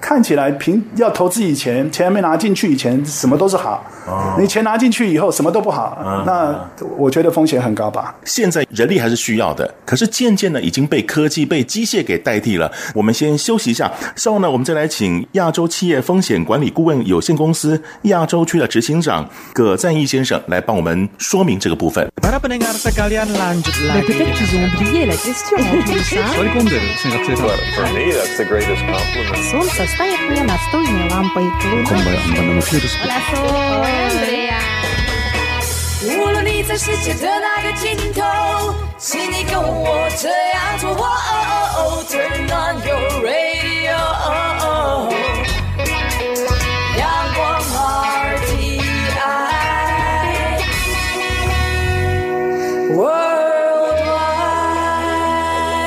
[0.00, 3.84] 看起来，平要投资以前，钱还没拿进去以前，什么都是好。
[4.06, 5.98] 哦，你钱拿进去以后，什么都不好。
[6.04, 6.54] 嗯，那
[6.96, 8.14] 我觉得风险很高吧。
[8.24, 12.70] 现在人力还是需要的，可是渐渐的已经被科技、被机械给代替了。
[12.94, 22.06] 我们先休息一下，稍后呢，我们再来请亚洲企业风险管理顾问有限公司亚洲区的执行长葛赞义先生来帮我们说明这个部分。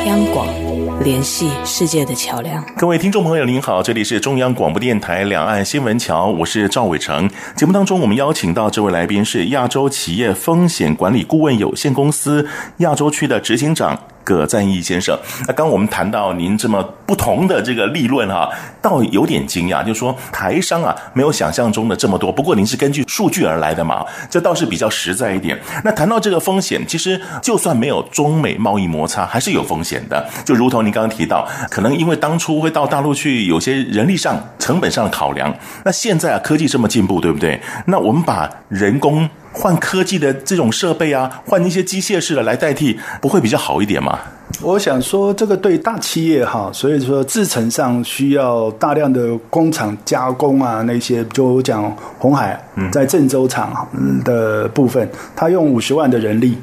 [0.10, 0.59] 央广。
[1.04, 2.64] 联系世界的桥梁。
[2.76, 7.30] 各位听众朋友，您好，这里是中央广播电台两岸新闻桥，我是赵伟成。
[7.56, 12.46] 节目当中，我们邀请到这位来宾是亚洲企业风险管理顾问有限公司
[12.78, 13.98] 亚洲区的执行长。
[14.22, 18.48] 葛赞义先生，那刚我们谈到您这么不同的这个立论哈，
[18.84, 22.32] 倒有点惊讶，就是说台商啊没有想象中的这么多。
[22.32, 25.60] 不过您是根据数据而来的嘛，这倒是比较实在一点。
[25.84, 30.24] 那谈到这个风险，其实就算没有中美贸易摩擦，还是有风险的。
[30.46, 35.52] 就如同您刚刚提到，可能因为当初会到大陆去，有些人力上、成本上的考量。
[35.84, 37.60] 那现在啊，科技这么进步，对不对？
[37.88, 39.28] 那我们把人工。
[39.52, 44.20] 换科技的这种设备啊，换一些机械式的来代替，不会比较好一点吗？
[44.62, 53.88] 我想说，这个对大企业哈，所以说制程上需要大量的工厂加工啊，那些就讲红海在郑州厂
[54.26, 56.58] 的部分，他用五十万的人力。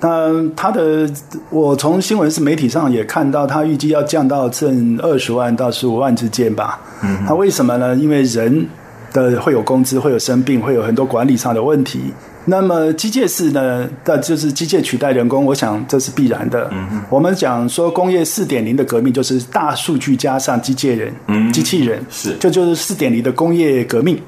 [0.00, 1.08] 那他的，
[1.50, 6.80] 我从新闻是媒体上也看到，他预计要降到挣二十万到十五万之间吧。
[7.02, 7.94] 嗯，那为什么呢？
[7.96, 8.66] 因为人
[9.12, 12.12] 的会有工资，会有生病，会有很多管理上的问题。
[12.44, 13.88] 那么机械式呢？
[14.04, 16.68] 那就是机械取代人工，我想这是必然的。
[17.08, 24.20] 我们讲说工业四点零的革命，就是大数据加上机械人，嗯，机器人是，这就，就是四点零的工业革命。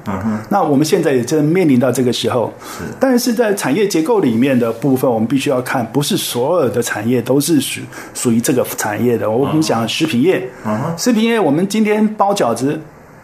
[0.49, 2.53] 那我们现在也正面临到这个时候。
[2.61, 2.83] 是。
[2.99, 7.81] 但是在产业结构里面的部分，我们必须要看，不是所有的产业都是属
[8.13, 9.29] 属于这个产业的。
[9.29, 12.79] 我们讲食品业，嗯，食品业，我们今天包饺子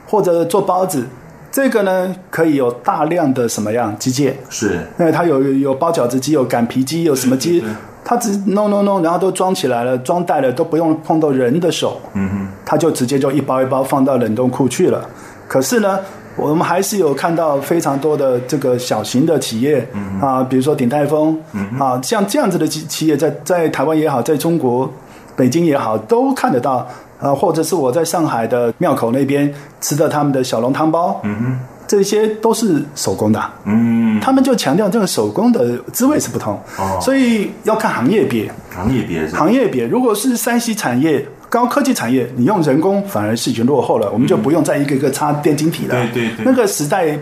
[0.05, 1.07] 或者做包子。
[1.51, 4.33] 这个呢，可以有大量的什么样机械？
[4.49, 7.63] 是，因为它有有包饺子机，有擀皮机，有什么机？
[8.03, 11.99] 它只弄弄弄，然后都装起来了，装袋了，都不用碰到人的手。
[12.13, 15.07] 嗯哼，它就直接就一包一包放到冷冻库去了。
[15.47, 15.99] 可是呢，
[16.37, 24.91] 我们还是有看到非常多的这个小型的企业、嗯、啊，比如说鼎泰丰、嗯、啊，像这样子的企企业在，在在台湾也好，在中国
[25.35, 26.87] 北京也好，都看得到。
[27.21, 47.15] 啊，或者是我在上海的庙口那边吃的他们的小笼汤包，嗯哼，这些都是手工的，嗯，他们就强调这个手工的滋味是不同，哦，所以要看行业别，行业别，行业别，如果是山西产业、高科技产业，你用人工反而是已经落后了，我们就不用再一个一个插电晶体了，对对对，那个时代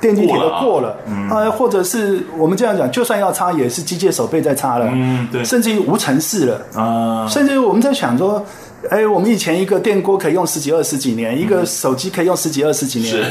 [0.00, 0.96] 电晶体都过了，
[1.30, 8.44] 啊，或者是我们这样讲，就算要擦，也是机械手背在擦了，嗯，对，甚至于无尘室了，啊，甚至于我们在想说。
[8.90, 13.24] 哎，我们以前一个电锅可以用十几二十几年，嗯、一个手机可以用十几二十几年，是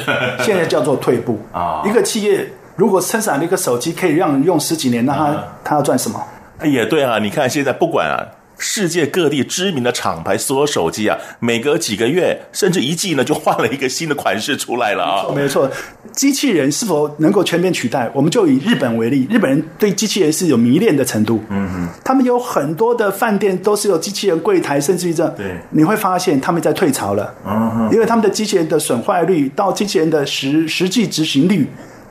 [0.43, 1.81] 现在叫做退步啊。
[1.85, 2.45] 一个企业
[2.75, 6.21] 如果生产了一个手机可以让人用十几年，那他、嗯、他要赚什么？
[6.57, 8.19] 哎，也对啊，你看现在不管啊。
[8.57, 15.25] 世界各地知名的厂牌所有手机啊，每隔几个月甚至一季呢，就换了一个新的款式出来了啊。
[15.35, 15.69] 没错，
[16.13, 18.09] 机器人是否能够全面取代？
[18.13, 21.43] 我们就以日本为例，日本人对机器人是有迷恋的程度。
[21.49, 27.33] 嗯哼，他们有很多的饭店都是有机器人柜台，甚至于这，对，你会发现他们在退潮了。
[27.45, 31.67] 嗯哼，因为他们的机器人的损坏率到机器人的实实际执行率，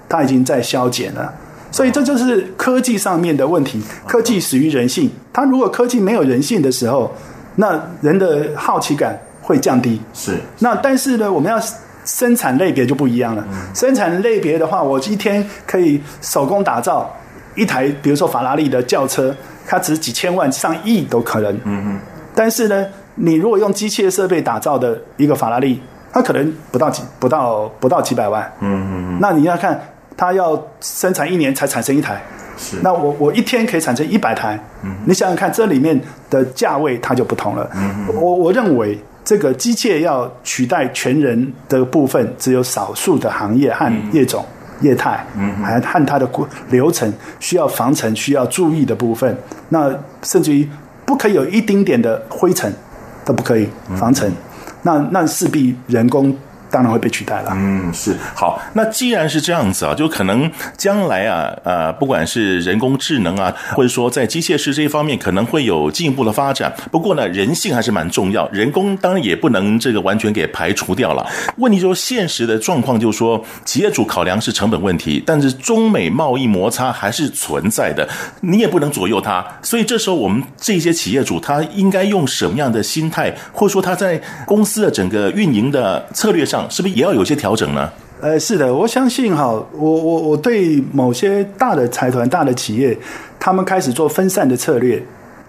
[0.08, 1.32] 它已经在消减了。
[1.74, 5.10] 所以这就是科技上面的问题，科技始于人性。
[5.32, 7.12] 它如果科技没有人性的时候，
[7.56, 10.00] 那人的好奇感会降低。
[10.12, 10.38] 是。
[10.60, 11.60] 那但是呢，我们要
[12.04, 13.44] 生产类别就不一样了。
[13.74, 17.12] 生产类别的话，我一天可以手工打造
[17.56, 19.34] 一台，比如说法拉利的轿车，
[19.66, 21.52] 它值几千万、上亿都可能。
[21.64, 21.98] 嗯嗯。
[22.36, 28.48] 但是呢，你如果用机械设备打造的一个法拉利，它可能不到几、不到不到几百万。
[28.60, 29.18] 嗯嗯嗯。
[29.20, 29.88] 那你要看。
[30.16, 32.22] 它要生产一年才产生一台，
[32.56, 32.76] 是。
[32.82, 36.00] 那我我一天可以产生一百台，嗯，你想想看，这里面
[36.30, 37.68] 的价位它就不同了。
[37.74, 44.44] 嗯，我我认为这个机械要取代全人的部分，只有少数的行业和业种、
[44.80, 46.28] 嗯、业态，嗯，还和它的
[46.70, 49.36] 流程需要防尘、需要注意的部分，
[49.70, 49.92] 那
[50.22, 50.68] 甚至于
[51.04, 52.72] 不可以有一丁点的灰尘
[53.24, 54.34] 都不可以防尘，嗯、
[54.82, 56.36] 那那势必人工。
[56.74, 57.52] 当然会被取代了。
[57.54, 58.60] 嗯，是好。
[58.72, 66.74] 那既然是这样子啊，就可能将来啊，呃，不管是人工智能啊，或者说在机械师这一方面，可能会有进一步的发展。
[66.90, 71.24] 不过呢，人性还是蛮重要，人工当然也不能这个完全给排除掉了。
[71.58, 78.08] 问题就是现实的状况，就是说企业主考量是成本问题，但是中美贸易摩擦还是存在的，
[78.40, 79.46] 你也不能左右它。
[79.62, 87.90] 所以这时候我们这些企业主，他应该用什么样的心态，或者说他在公司的整个运营的策略上，是不是也要有些调整呢？
[88.20, 92.96] 呃，是的，我相信哈，我我我对某些大的财团、大的企业，
[93.38, 95.02] 他们开始做分散的策略。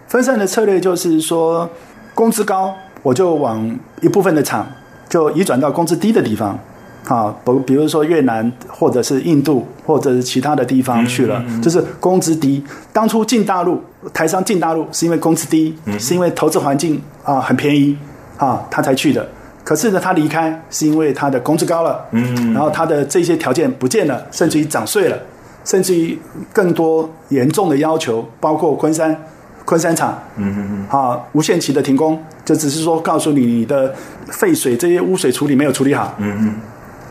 [0.08, 1.70] 分散的策略就是说，
[2.14, 4.68] 工资高，我就往一部分的厂
[5.08, 6.60] 就移转到工资低的地方，
[7.08, 12.62] 啊，比比如说越南，或者是印度，或者是其他的地方去了，嗯嗯嗯，就是工资低。
[12.92, 13.82] 当初进大陆，
[14.14, 17.98] 台商进大陆是因为工资低，嗯、是因为投资环境啊很便宜
[18.38, 19.26] 啊，他才去的。
[19.66, 25.18] 可是呢，他离开是因为他的工资高了，嗯，然后他的这些条件不见了，甚至于涨税了，
[25.66, 26.16] 甚至于
[26.54, 29.20] 更多严重的要求，包括昆山，
[29.66, 33.92] 昆山厂，嗯嗯嗯，啊，无限期的停工，就只是说告诉你你的
[34.28, 36.56] 废水这些污水处理没有处理好，嗯嗯，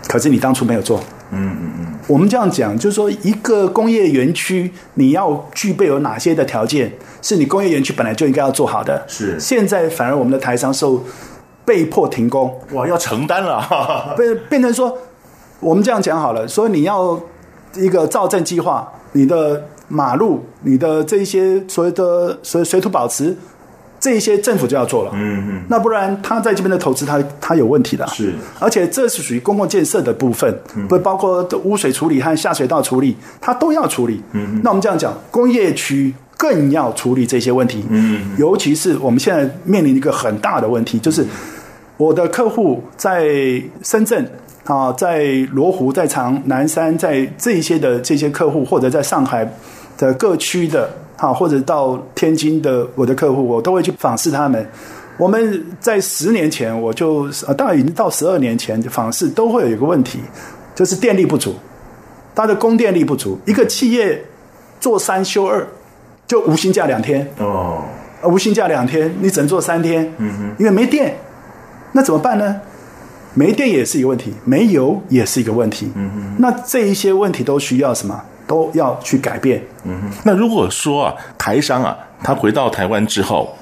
[0.07, 1.01] 可是你当初没有做，
[1.33, 11.03] 嗯嗯嗯，我们这样讲，就是说一个工业园区你要具备有哪些的条件，是你工业园区本来就应该要做好的，是，现在反而我们的台商受。
[11.65, 13.63] 被迫停工，哇，要承担了，
[14.17, 14.97] 变变成说，
[15.61, 17.19] 我们这样讲好了，说你要
[17.75, 23.37] 一个造镇计划，你的马路，你的这些所谓的所谓水土保持，
[23.99, 30.55] 这一些政府就要做了，嗯嗯，那不然他在这边的投资，他他有问题的，是，而且这是属于公共建设的部分，
[30.89, 37.85] 不包括污水处理和下水道处理，他都要处理，嗯，那我们这样讲，工业区更要处理这些问题。
[37.89, 41.25] 嗯，尤其是我们现在面临一个很大的问题，就是
[41.97, 43.25] 我的客户在
[43.83, 44.29] 深圳
[44.65, 49.49] 啊，在罗湖、在长南山，在这一些的这些客户，或者在上海
[49.97, 54.67] 的各区的啊，或者到天津的我的客户，我都会去访视他们。
[55.17, 60.19] 我们在十年前，我就啊，当然已经到十二年前访视，都会有一个问题，
[60.75, 61.55] 就是电力不足，
[62.35, 63.39] 它的供电力不足。
[63.47, 64.21] 一个企业
[64.81, 65.65] 做三休二，
[66.27, 67.85] 就无薪假两天哦，
[68.25, 71.15] 无薪假两天，你只能做三天，嗯哼，因为没电，
[71.95, 72.61] 那怎么办呢？
[73.33, 78.21] 没电也是一个问题，没油也是一个问题，嗯哼，那这一些问题都需要什么？
[78.47, 80.11] 都要去改变，嗯哼。
[80.25, 83.57] 那如果说啊，台商啊，他回到台湾之后。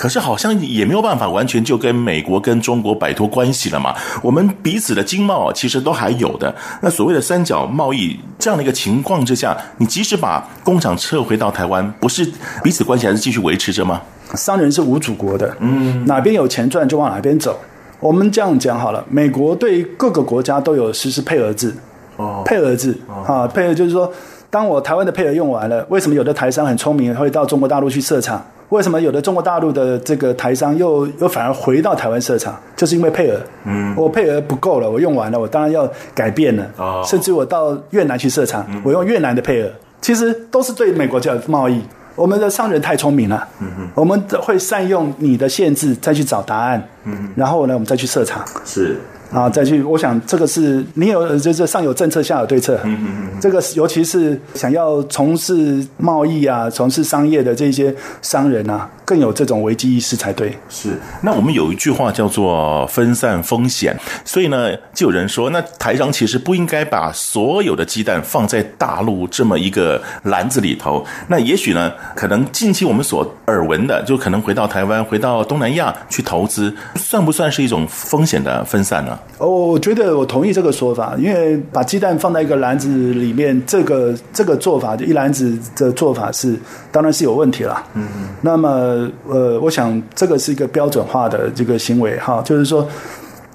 [0.00, 3.92] 可是好像也没有办法完全就跟美国跟中国摆脱关系了嘛。
[4.22, 6.54] 我们彼此的经贸其实都还有的。
[6.80, 12.24] 那所谓的三角贸易这样的一个情况之下，你即使把工厂撤回到台湾，不是
[12.62, 14.00] 彼此关系还是继续维持着吗？
[14.36, 17.58] 商人是无祖国的，嗯，哪边有钱赚就往哪边走。
[18.00, 21.74] 我们这样讲好了，美国对各个国家都有实施配额制，
[22.16, 22.94] 哦，配额制
[23.26, 24.10] 啊，配额就是说，
[24.50, 28.44] 当我台湾的配额用完了，为什么有的台商很聪明会到中国大陆去设厂？
[28.68, 32.54] 为什么有的中国大陆的这个台商又又反而回到台湾设厂？
[32.76, 39.70] 就是因为配额，嗯，我配额不够了，我用完了，我当然要改变了，哦，甚至我到越南去设厂，嗯，我用越南的配额，
[40.00, 41.80] 其实都是对美国叫贸易。
[42.18, 48.96] 我们的商人太聪明了，嗯哼，我们会善用你的限制，再去找答案，嗯，然后呢，我们再去设厂，是。
[49.30, 52.80] 啊，再去，我想这个是你有，就是上有政策，下有对策。
[52.84, 53.40] 嗯嗯嗯。
[53.40, 60.52] 这个尤其是想要从事贸易啊、从事商业的这些商人啊，更有这种危机意识才对。
[60.68, 61.00] 是。
[61.22, 71.02] 那我们有一句话叫做分散风险，所以呢，就有人说，那台商其实不应该把所有的鸡蛋放在大陆这么一个篮子里头。
[71.28, 79.18] 那也许呢，可能近期我们所耳闻的，就可能回到台湾、回到东南亚去投资，算不算是一种风险的分散呢？
[79.38, 86.58] 哦，我觉得我同意这个说法，因为把鸡蛋放在一个篮子里面，这个这个做法，一篮子的做法是，
[86.92, 87.82] 当然是有问题了。
[87.94, 88.28] 嗯嗯。
[88.42, 88.97] 那么，
[89.28, 92.86] 呃，我想这个是一个标准化的这个行为哈，就是说，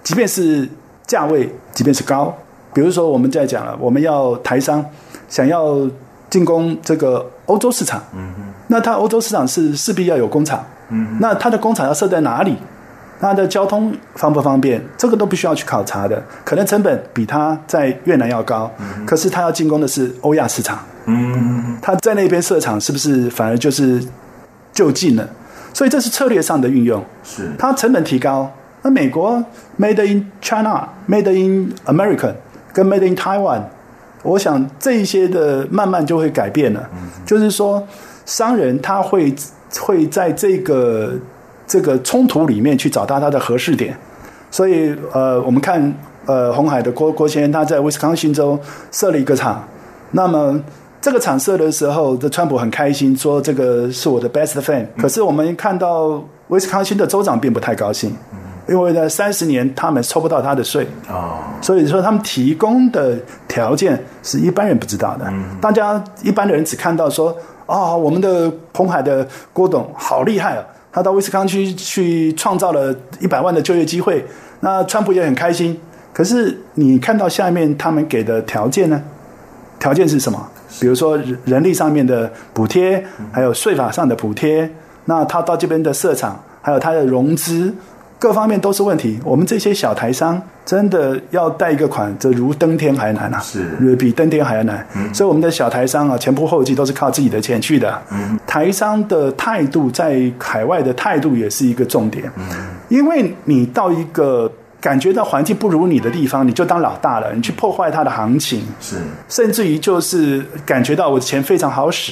[0.04, 0.68] 即便是
[1.08, 2.34] 价位，即便是高，
[2.74, 4.84] 比如说我们在讲了，我们要台商
[5.28, 5.89] 想要
[6.30, 12.56] 进攻这个欧洲市场，嗯嗯，那它欧洲市场是势必要有工厂，嗯，那它的工厂要设在哪里？
[13.20, 14.84] 它的交通方不方便？
[14.98, 16.22] 这个都必须要去考察的。
[16.44, 20.78] 可能成本比它在越南要高，嗯、可是它要进攻的是欧亚市场。
[21.06, 24.04] 嗯，它在那边设厂是不是反而就是
[24.74, 25.30] 就近了？
[25.74, 27.01] 所以这是策略上的运用。
[27.24, 28.51] 是，它成本提高。
[28.82, 29.41] 那美国
[29.80, 32.34] Made in China、Made in America
[32.74, 33.61] 跟 Made in Taiwan，
[34.24, 36.89] 我想这一些的慢慢就会改变了。
[36.93, 37.88] 嗯、就是说，
[38.26, 39.34] 商人他会
[39.80, 41.13] 会在这个。
[41.65, 43.97] 这个冲突里面去找到他的合适点，
[44.51, 45.82] 所以呃，我们看
[46.26, 48.59] 呃，红海的郭郭先生他在威斯康星州
[48.91, 49.65] 设了一个厂，
[50.11, 50.59] 那么
[51.04, 54.86] 这个场设的时候，这川普很开心，说这个是我的 best friend。
[54.97, 58.16] 可是我们看到威斯康星的州长并不太高兴，
[58.70, 65.30] 因为呢三十年他们抽不到他的税啊，所以说他们提供的条件是一般人不知道的，
[65.60, 67.36] 大家一般的人只看到说
[67.66, 70.64] 啊、哦，我们的红海的郭董好厉害啊。
[70.93, 74.26] 他到威斯康区去创造了一百万的就业机会，
[74.62, 75.78] 那川普也很开心。
[76.14, 79.04] 可是你看到下面他们给的条件呢？
[79.80, 80.49] 条件是什么？
[80.80, 84.69] 比如说人力上面的补贴，还有税法上的补贴。
[85.05, 87.74] 那他到这边的设厂，还有他的融资。
[88.19, 93.39] 各方面都是问题，我们这些小台商真的要贷一个款，这如登天还难啊！
[93.41, 94.88] 是，比登天还要难。
[94.95, 98.01] 嗯、所以我们的小台商啊，前仆后继都是靠自己的钱去的。
[98.13, 102.32] 嗯、台商的态度在海外的态度也是一个重点。
[102.38, 102.45] 嗯、
[102.88, 104.49] 因为你到一个
[104.84, 108.97] 感觉到环境不如你的地方，你就当老大了，你去破坏它的行情，是，
[109.29, 112.11] 甚至于就是感觉到我的钱非常好使。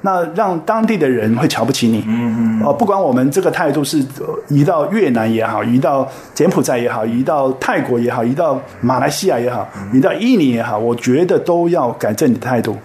[0.00, 4.02] 那让当地的人会瞧不起你，嗯嗯，哦，不管我们这个态度是
[4.48, 12.76] 移到越南也好，移到柬埔寨也好，移到泰国也好，移到马来西亚也好，移到印尼也好，我觉得都要改正你的态度。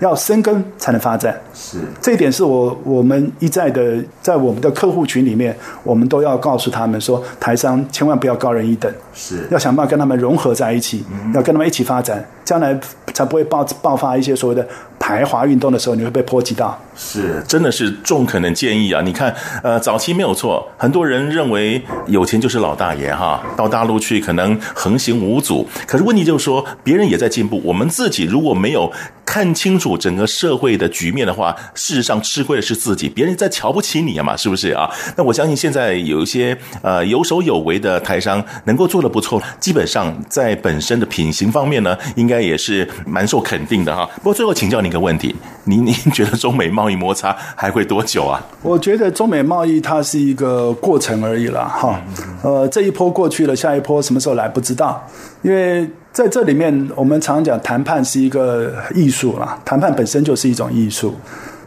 [0.00, 1.78] 要生根才能发展，是。
[2.00, 9.46] 这一点是我我们一再的在我们的客户群里面，我们都要告诉他们说，台商千万不要高人一等，是。
[9.50, 12.78] 要想办法跟他们融合在一起，嗯、要跟他们一起发展，将来
[13.14, 14.66] 才不会爆爆发一些所谓的
[14.98, 16.78] 排华运动的时候，你会被波及到。
[16.96, 19.00] 是，真的是中肯的建议啊！
[19.02, 25.66] 你看，呃，早期没有错，很多人认为有钱就是老大爷哈，到大陆去可能横行无阻。
[25.86, 28.92] 可是问题就是说，别人也在进步，我们自己如果没有
[29.24, 34.88] 看清楚整个社会的局面的话，事实上吃亏的是自己，别人在瞧不起你嘛，是不是啊？
[35.16, 44.08] 那我相信现在有一些呃有手有为的台商能够做得不错，基本上在本身的品行方面呢，应该也是蛮受肯定的哈。
[44.18, 45.34] 不过最后请教你一个问题，
[45.64, 48.38] 您您 觉得中美贸贸易摩擦还会多久啊？
[48.60, 51.98] 我觉得中美贸易它是一个过程而已了哈。
[52.42, 55.02] 呃，这一波过去了，下一波什么时候来不知道。
[55.40, 61.14] 因为在这里面，我们常讲谈判是一个艺术啦，谈判本身就是一种艺术。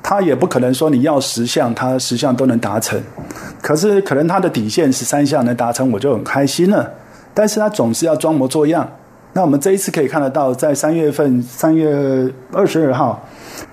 [0.04, 3.02] 它也不可能说你要十项，它十项都能达成。
[3.60, 6.88] 可是可能它的底线是三项能达成，我就很开心了。
[7.34, 8.88] 但是它总是要装模作样。
[9.38, 11.88] 那我们这一次可以看得到，在三月份，三月
[12.52, 13.24] 二十二号。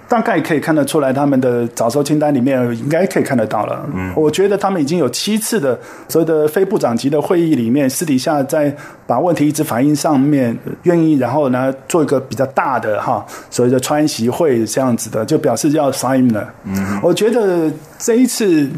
[0.07, 3.89] 大概可以看得出来，他们的早收清单里面应该可以看得到了。
[3.95, 8.73] 嗯，我觉得他们已经有七次的所谓的非部长级的会议里面，私底下在
[9.07, 16.47] 把问题一直反映上面，愿意然后呢做一个比较大的哈所谓的川习会这样子的，就表示要 sign 了。
[16.65, 18.69] 嗯，我觉得这一次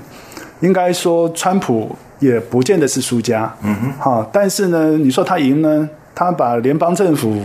[0.61, 3.53] 应该说川普也不见得是输家。
[3.63, 7.41] 嗯哼，好，但是呢，你说他赢呢，他把联邦政府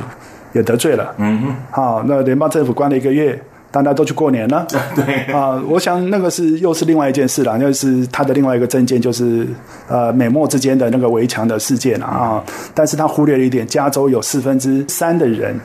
[0.54, 1.14] 也得罪了。
[1.18, 3.40] 嗯哼，好，那联邦政府关了一个月。
[3.74, 9.48] 大家都去过年了， 对啊，我想那个是又是另外一件事了，那是他的另外一个政见，就是
[9.88, 12.44] 呃美墨之间的那个围墙的事件啊。
[12.74, 15.58] 但是他忽略了一点，加州有四分之三的人，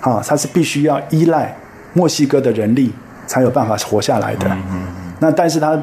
[0.00, 1.56] 啊，他是必须要依赖
[1.92, 2.92] 墨西哥的人力
[3.28, 4.48] 才有办法活下来的。
[4.48, 4.82] 嗯嗯
[5.20, 5.80] 那但是他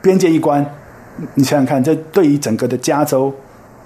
[0.00, 0.64] 边界一关，
[1.34, 3.30] 你想想看，这对于整个的加州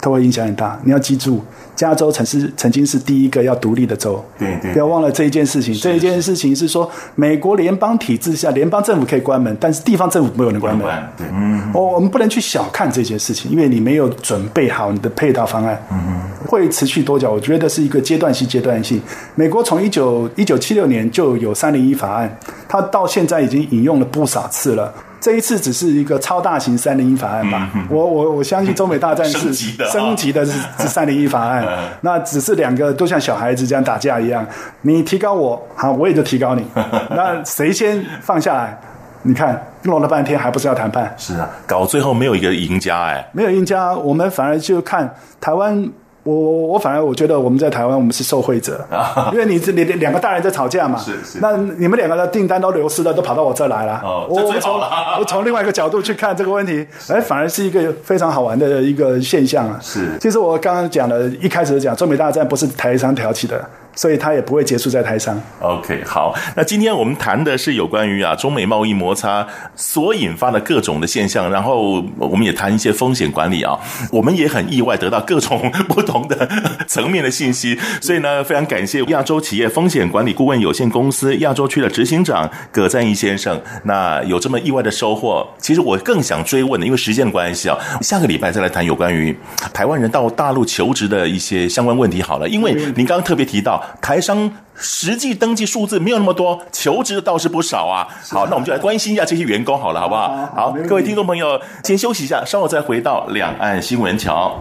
[0.00, 0.78] 都会影响很大。
[0.84, 1.42] 你要记住。
[1.76, 5.72] 加州曾是曾经是第一个要独立的州，对对，不要忘了这一件事情。
[5.74, 10.84] 这一件事情是说，美国联邦体制下，联邦政府可以关门，但是地方政府没有人关门。
[11.16, 15.80] 对，嗯，我我们不能去小看这件事情，因为你没有准备好你的配套方案。
[15.92, 17.32] 嗯，会持续多久？
[17.32, 19.00] 我觉得是一个阶段性、阶段性。
[19.36, 22.38] 美国从一九一九七六年就有三零一法案，
[22.68, 24.92] 它到现在已经引用了不少次了。
[25.20, 31.66] 这一次只是一个超大型三零一法案吧，嗯、我我我相信中美大战是升级的是 是三零一法案，
[32.02, 34.46] 那只是两个都像小孩子这样打架一样，
[34.82, 36.64] 你提高我，好，我也就提高你，
[37.10, 38.78] 那谁先放下来？
[39.22, 41.12] 你看弄了半天还不是要谈判？
[41.16, 45.88] 是啊，搞最后没有一个赢家哎，没有赢家，我们反而就看台湾。
[46.24, 48.84] 我我我反而我觉得我们在台湾我们是受惠者，
[49.32, 54.00] 因为你这两两个大人在吵架嘛，是是，那你们两个的订单都流失了，都跑到我这来了。
[54.04, 54.78] 哦，我从
[55.18, 59.78] 我从另外一个角度去看这个问题， 哎，反而是一个非常好玩的一个现象啊。
[59.80, 63.64] 是，其实我刚刚讲的，一开始讲中美大战不是台商挑起的。
[63.98, 65.36] 所以它也不会结束在台商。
[65.60, 69.44] OK，好，那今天我们谈的是有关于啊中美贸易摩擦
[69.74, 73.76] 所引发的各种的现象，然后我们也谈一些风险管理啊。
[74.12, 76.48] 我们也很意外得到各种不同的
[76.86, 83.60] 层面的信息，所以呢，非常感谢亚洲企业风险管理顾问有限公司亚洲区的执行长葛赞义先生。
[83.82, 89.36] 那有这么意外的收获，其实我更想追问的，因为时间的关系啊，下个礼拜再来谈有关于
[89.74, 92.48] 台湾人到大陆求职的一些相关问题好了。
[92.48, 93.82] 因为您刚刚特别提到。
[94.00, 98.06] 台商实际登记数字没有那么多，求职的倒是不少啊。
[98.30, 100.52] 好，那我们就来关心一下这些员工好了，好不好？
[100.54, 104.58] 好，各位听众朋友，先休息一下，稍后再回到两岸新闻桥。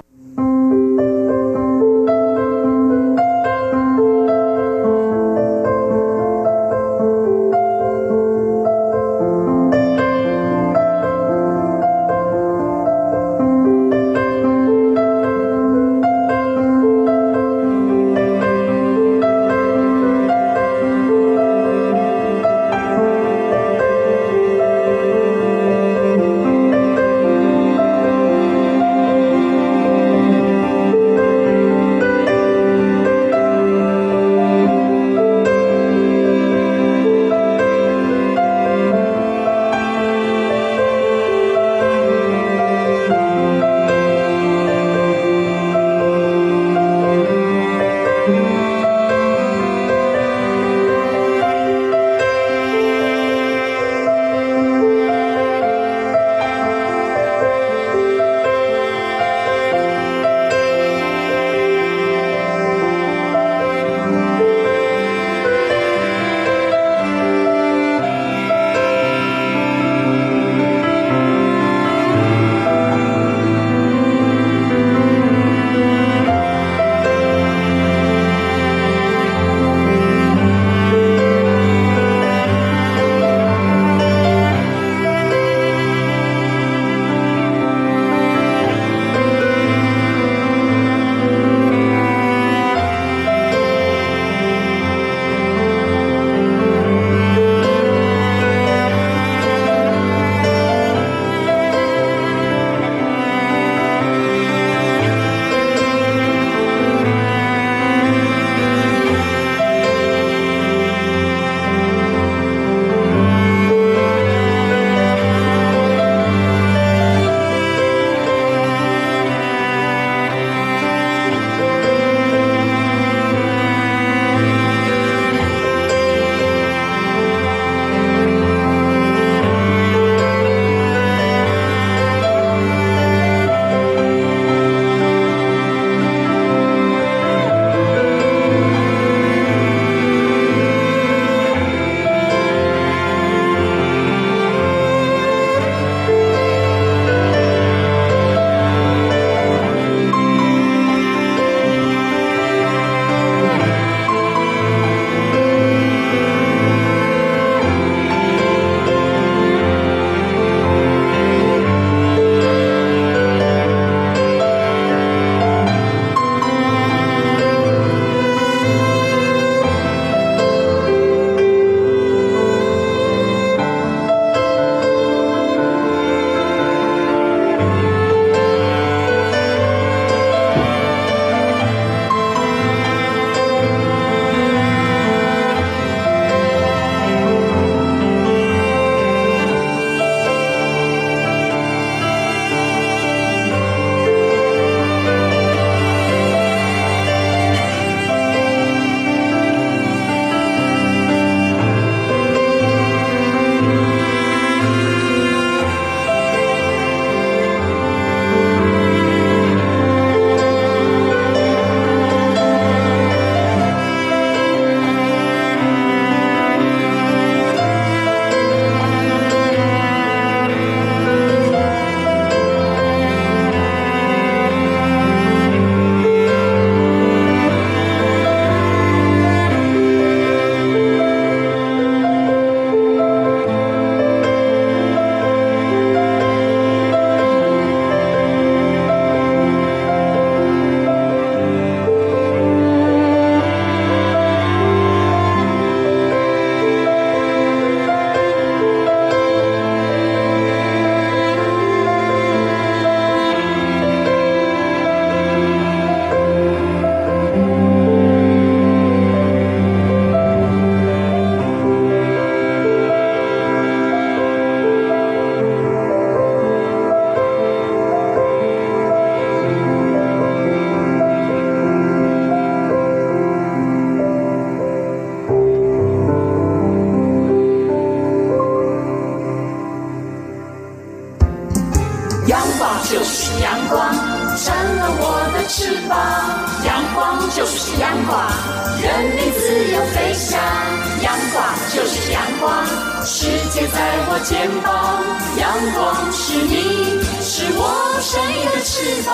[294.17, 295.03] 我肩膀。
[295.37, 297.61] 阳光是你，是我
[298.01, 299.13] 生命的翅膀。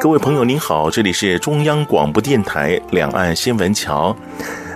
[0.00, 4.16] 各位朋友您好，这里是中央广播电台两岸新闻桥。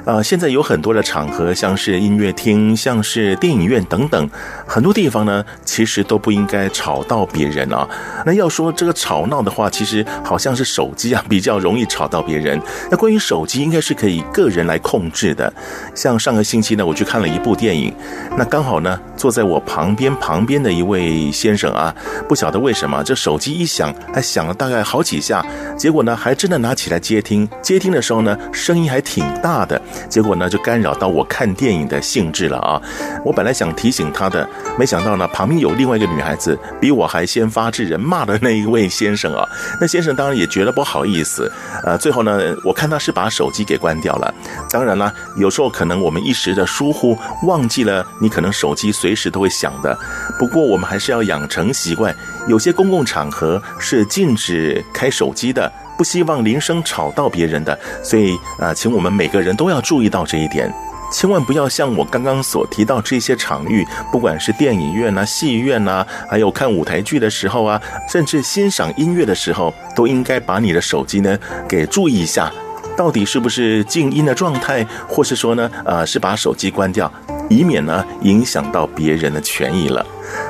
[0.08, 4.30] 啊，现在有很多的场合，像是音乐厅，像是电影院等等，
[4.66, 7.86] 很多地方呢，其实都不应该吵到别人啊。
[8.24, 12.58] 那要说这个吵闹的话，其实好像是手机啊比较容易吵到别人。
[12.90, 15.52] 那关于手机，应该是可以个人来控制的。
[15.94, 17.94] 像上个星期呢，我去看了一部电影，
[18.34, 21.94] 那刚好呢，坐在我旁边旁边的一位先生啊，
[22.26, 25.44] 不晓得为什么这手机一响，还响了大概好几下，
[25.76, 29.78] 结果呢，还真的拿起来接听，接听的时候呢，声音还挺大的。
[30.08, 32.80] 结果呢，就干扰到我看电影的兴致了啊！
[33.24, 39.46] 我本来想提醒他的，没想到呢，旁边有另外一个女孩子比我还先发制人，骂的那一位先生啊。
[39.80, 41.50] 那先生当然也觉得不好意思，
[41.84, 44.34] 呃，最后呢，我看他是把手机给关掉了。
[44.70, 49.96] 当然了，有时候可能我们一时的疏忽，忘记了你可能手机随时都会响的。
[50.38, 52.14] 不过我们还是要养成习惯，
[52.46, 55.70] 有些公共场合是禁止开手机的。
[55.98, 60.72] 不希望铃声吵到别人的，所以啊、请我们每个人都要注意到这一点，
[61.12, 71.36] 千万不要像我刚刚所提到这些场域，不管是电影院呐、戏院呐、还有看舞台剧的时候啊，甚至欣赏音乐的时候，都应该把你的手机呢
[71.68, 72.52] 给注意一下，
[72.96, 77.12] 到底是不是静音的状态，或是说呢，呃，是把手机关掉，
[77.48, 80.04] 以免呢影响到别人的权益了。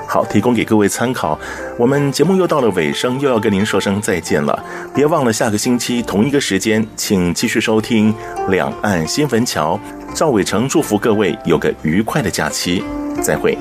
[0.07, 1.38] 好，提供给各位参考。
[1.76, 4.59] 我们节目又到了尾声，又要跟您说声再见了。
[4.94, 8.12] 别忘了下个星期同一个时间，请继续收听
[8.51, 9.78] 《两岸新坟桥》。
[10.14, 12.82] 赵伟成祝福各位有个愉快的假期，
[13.22, 13.57] 再会。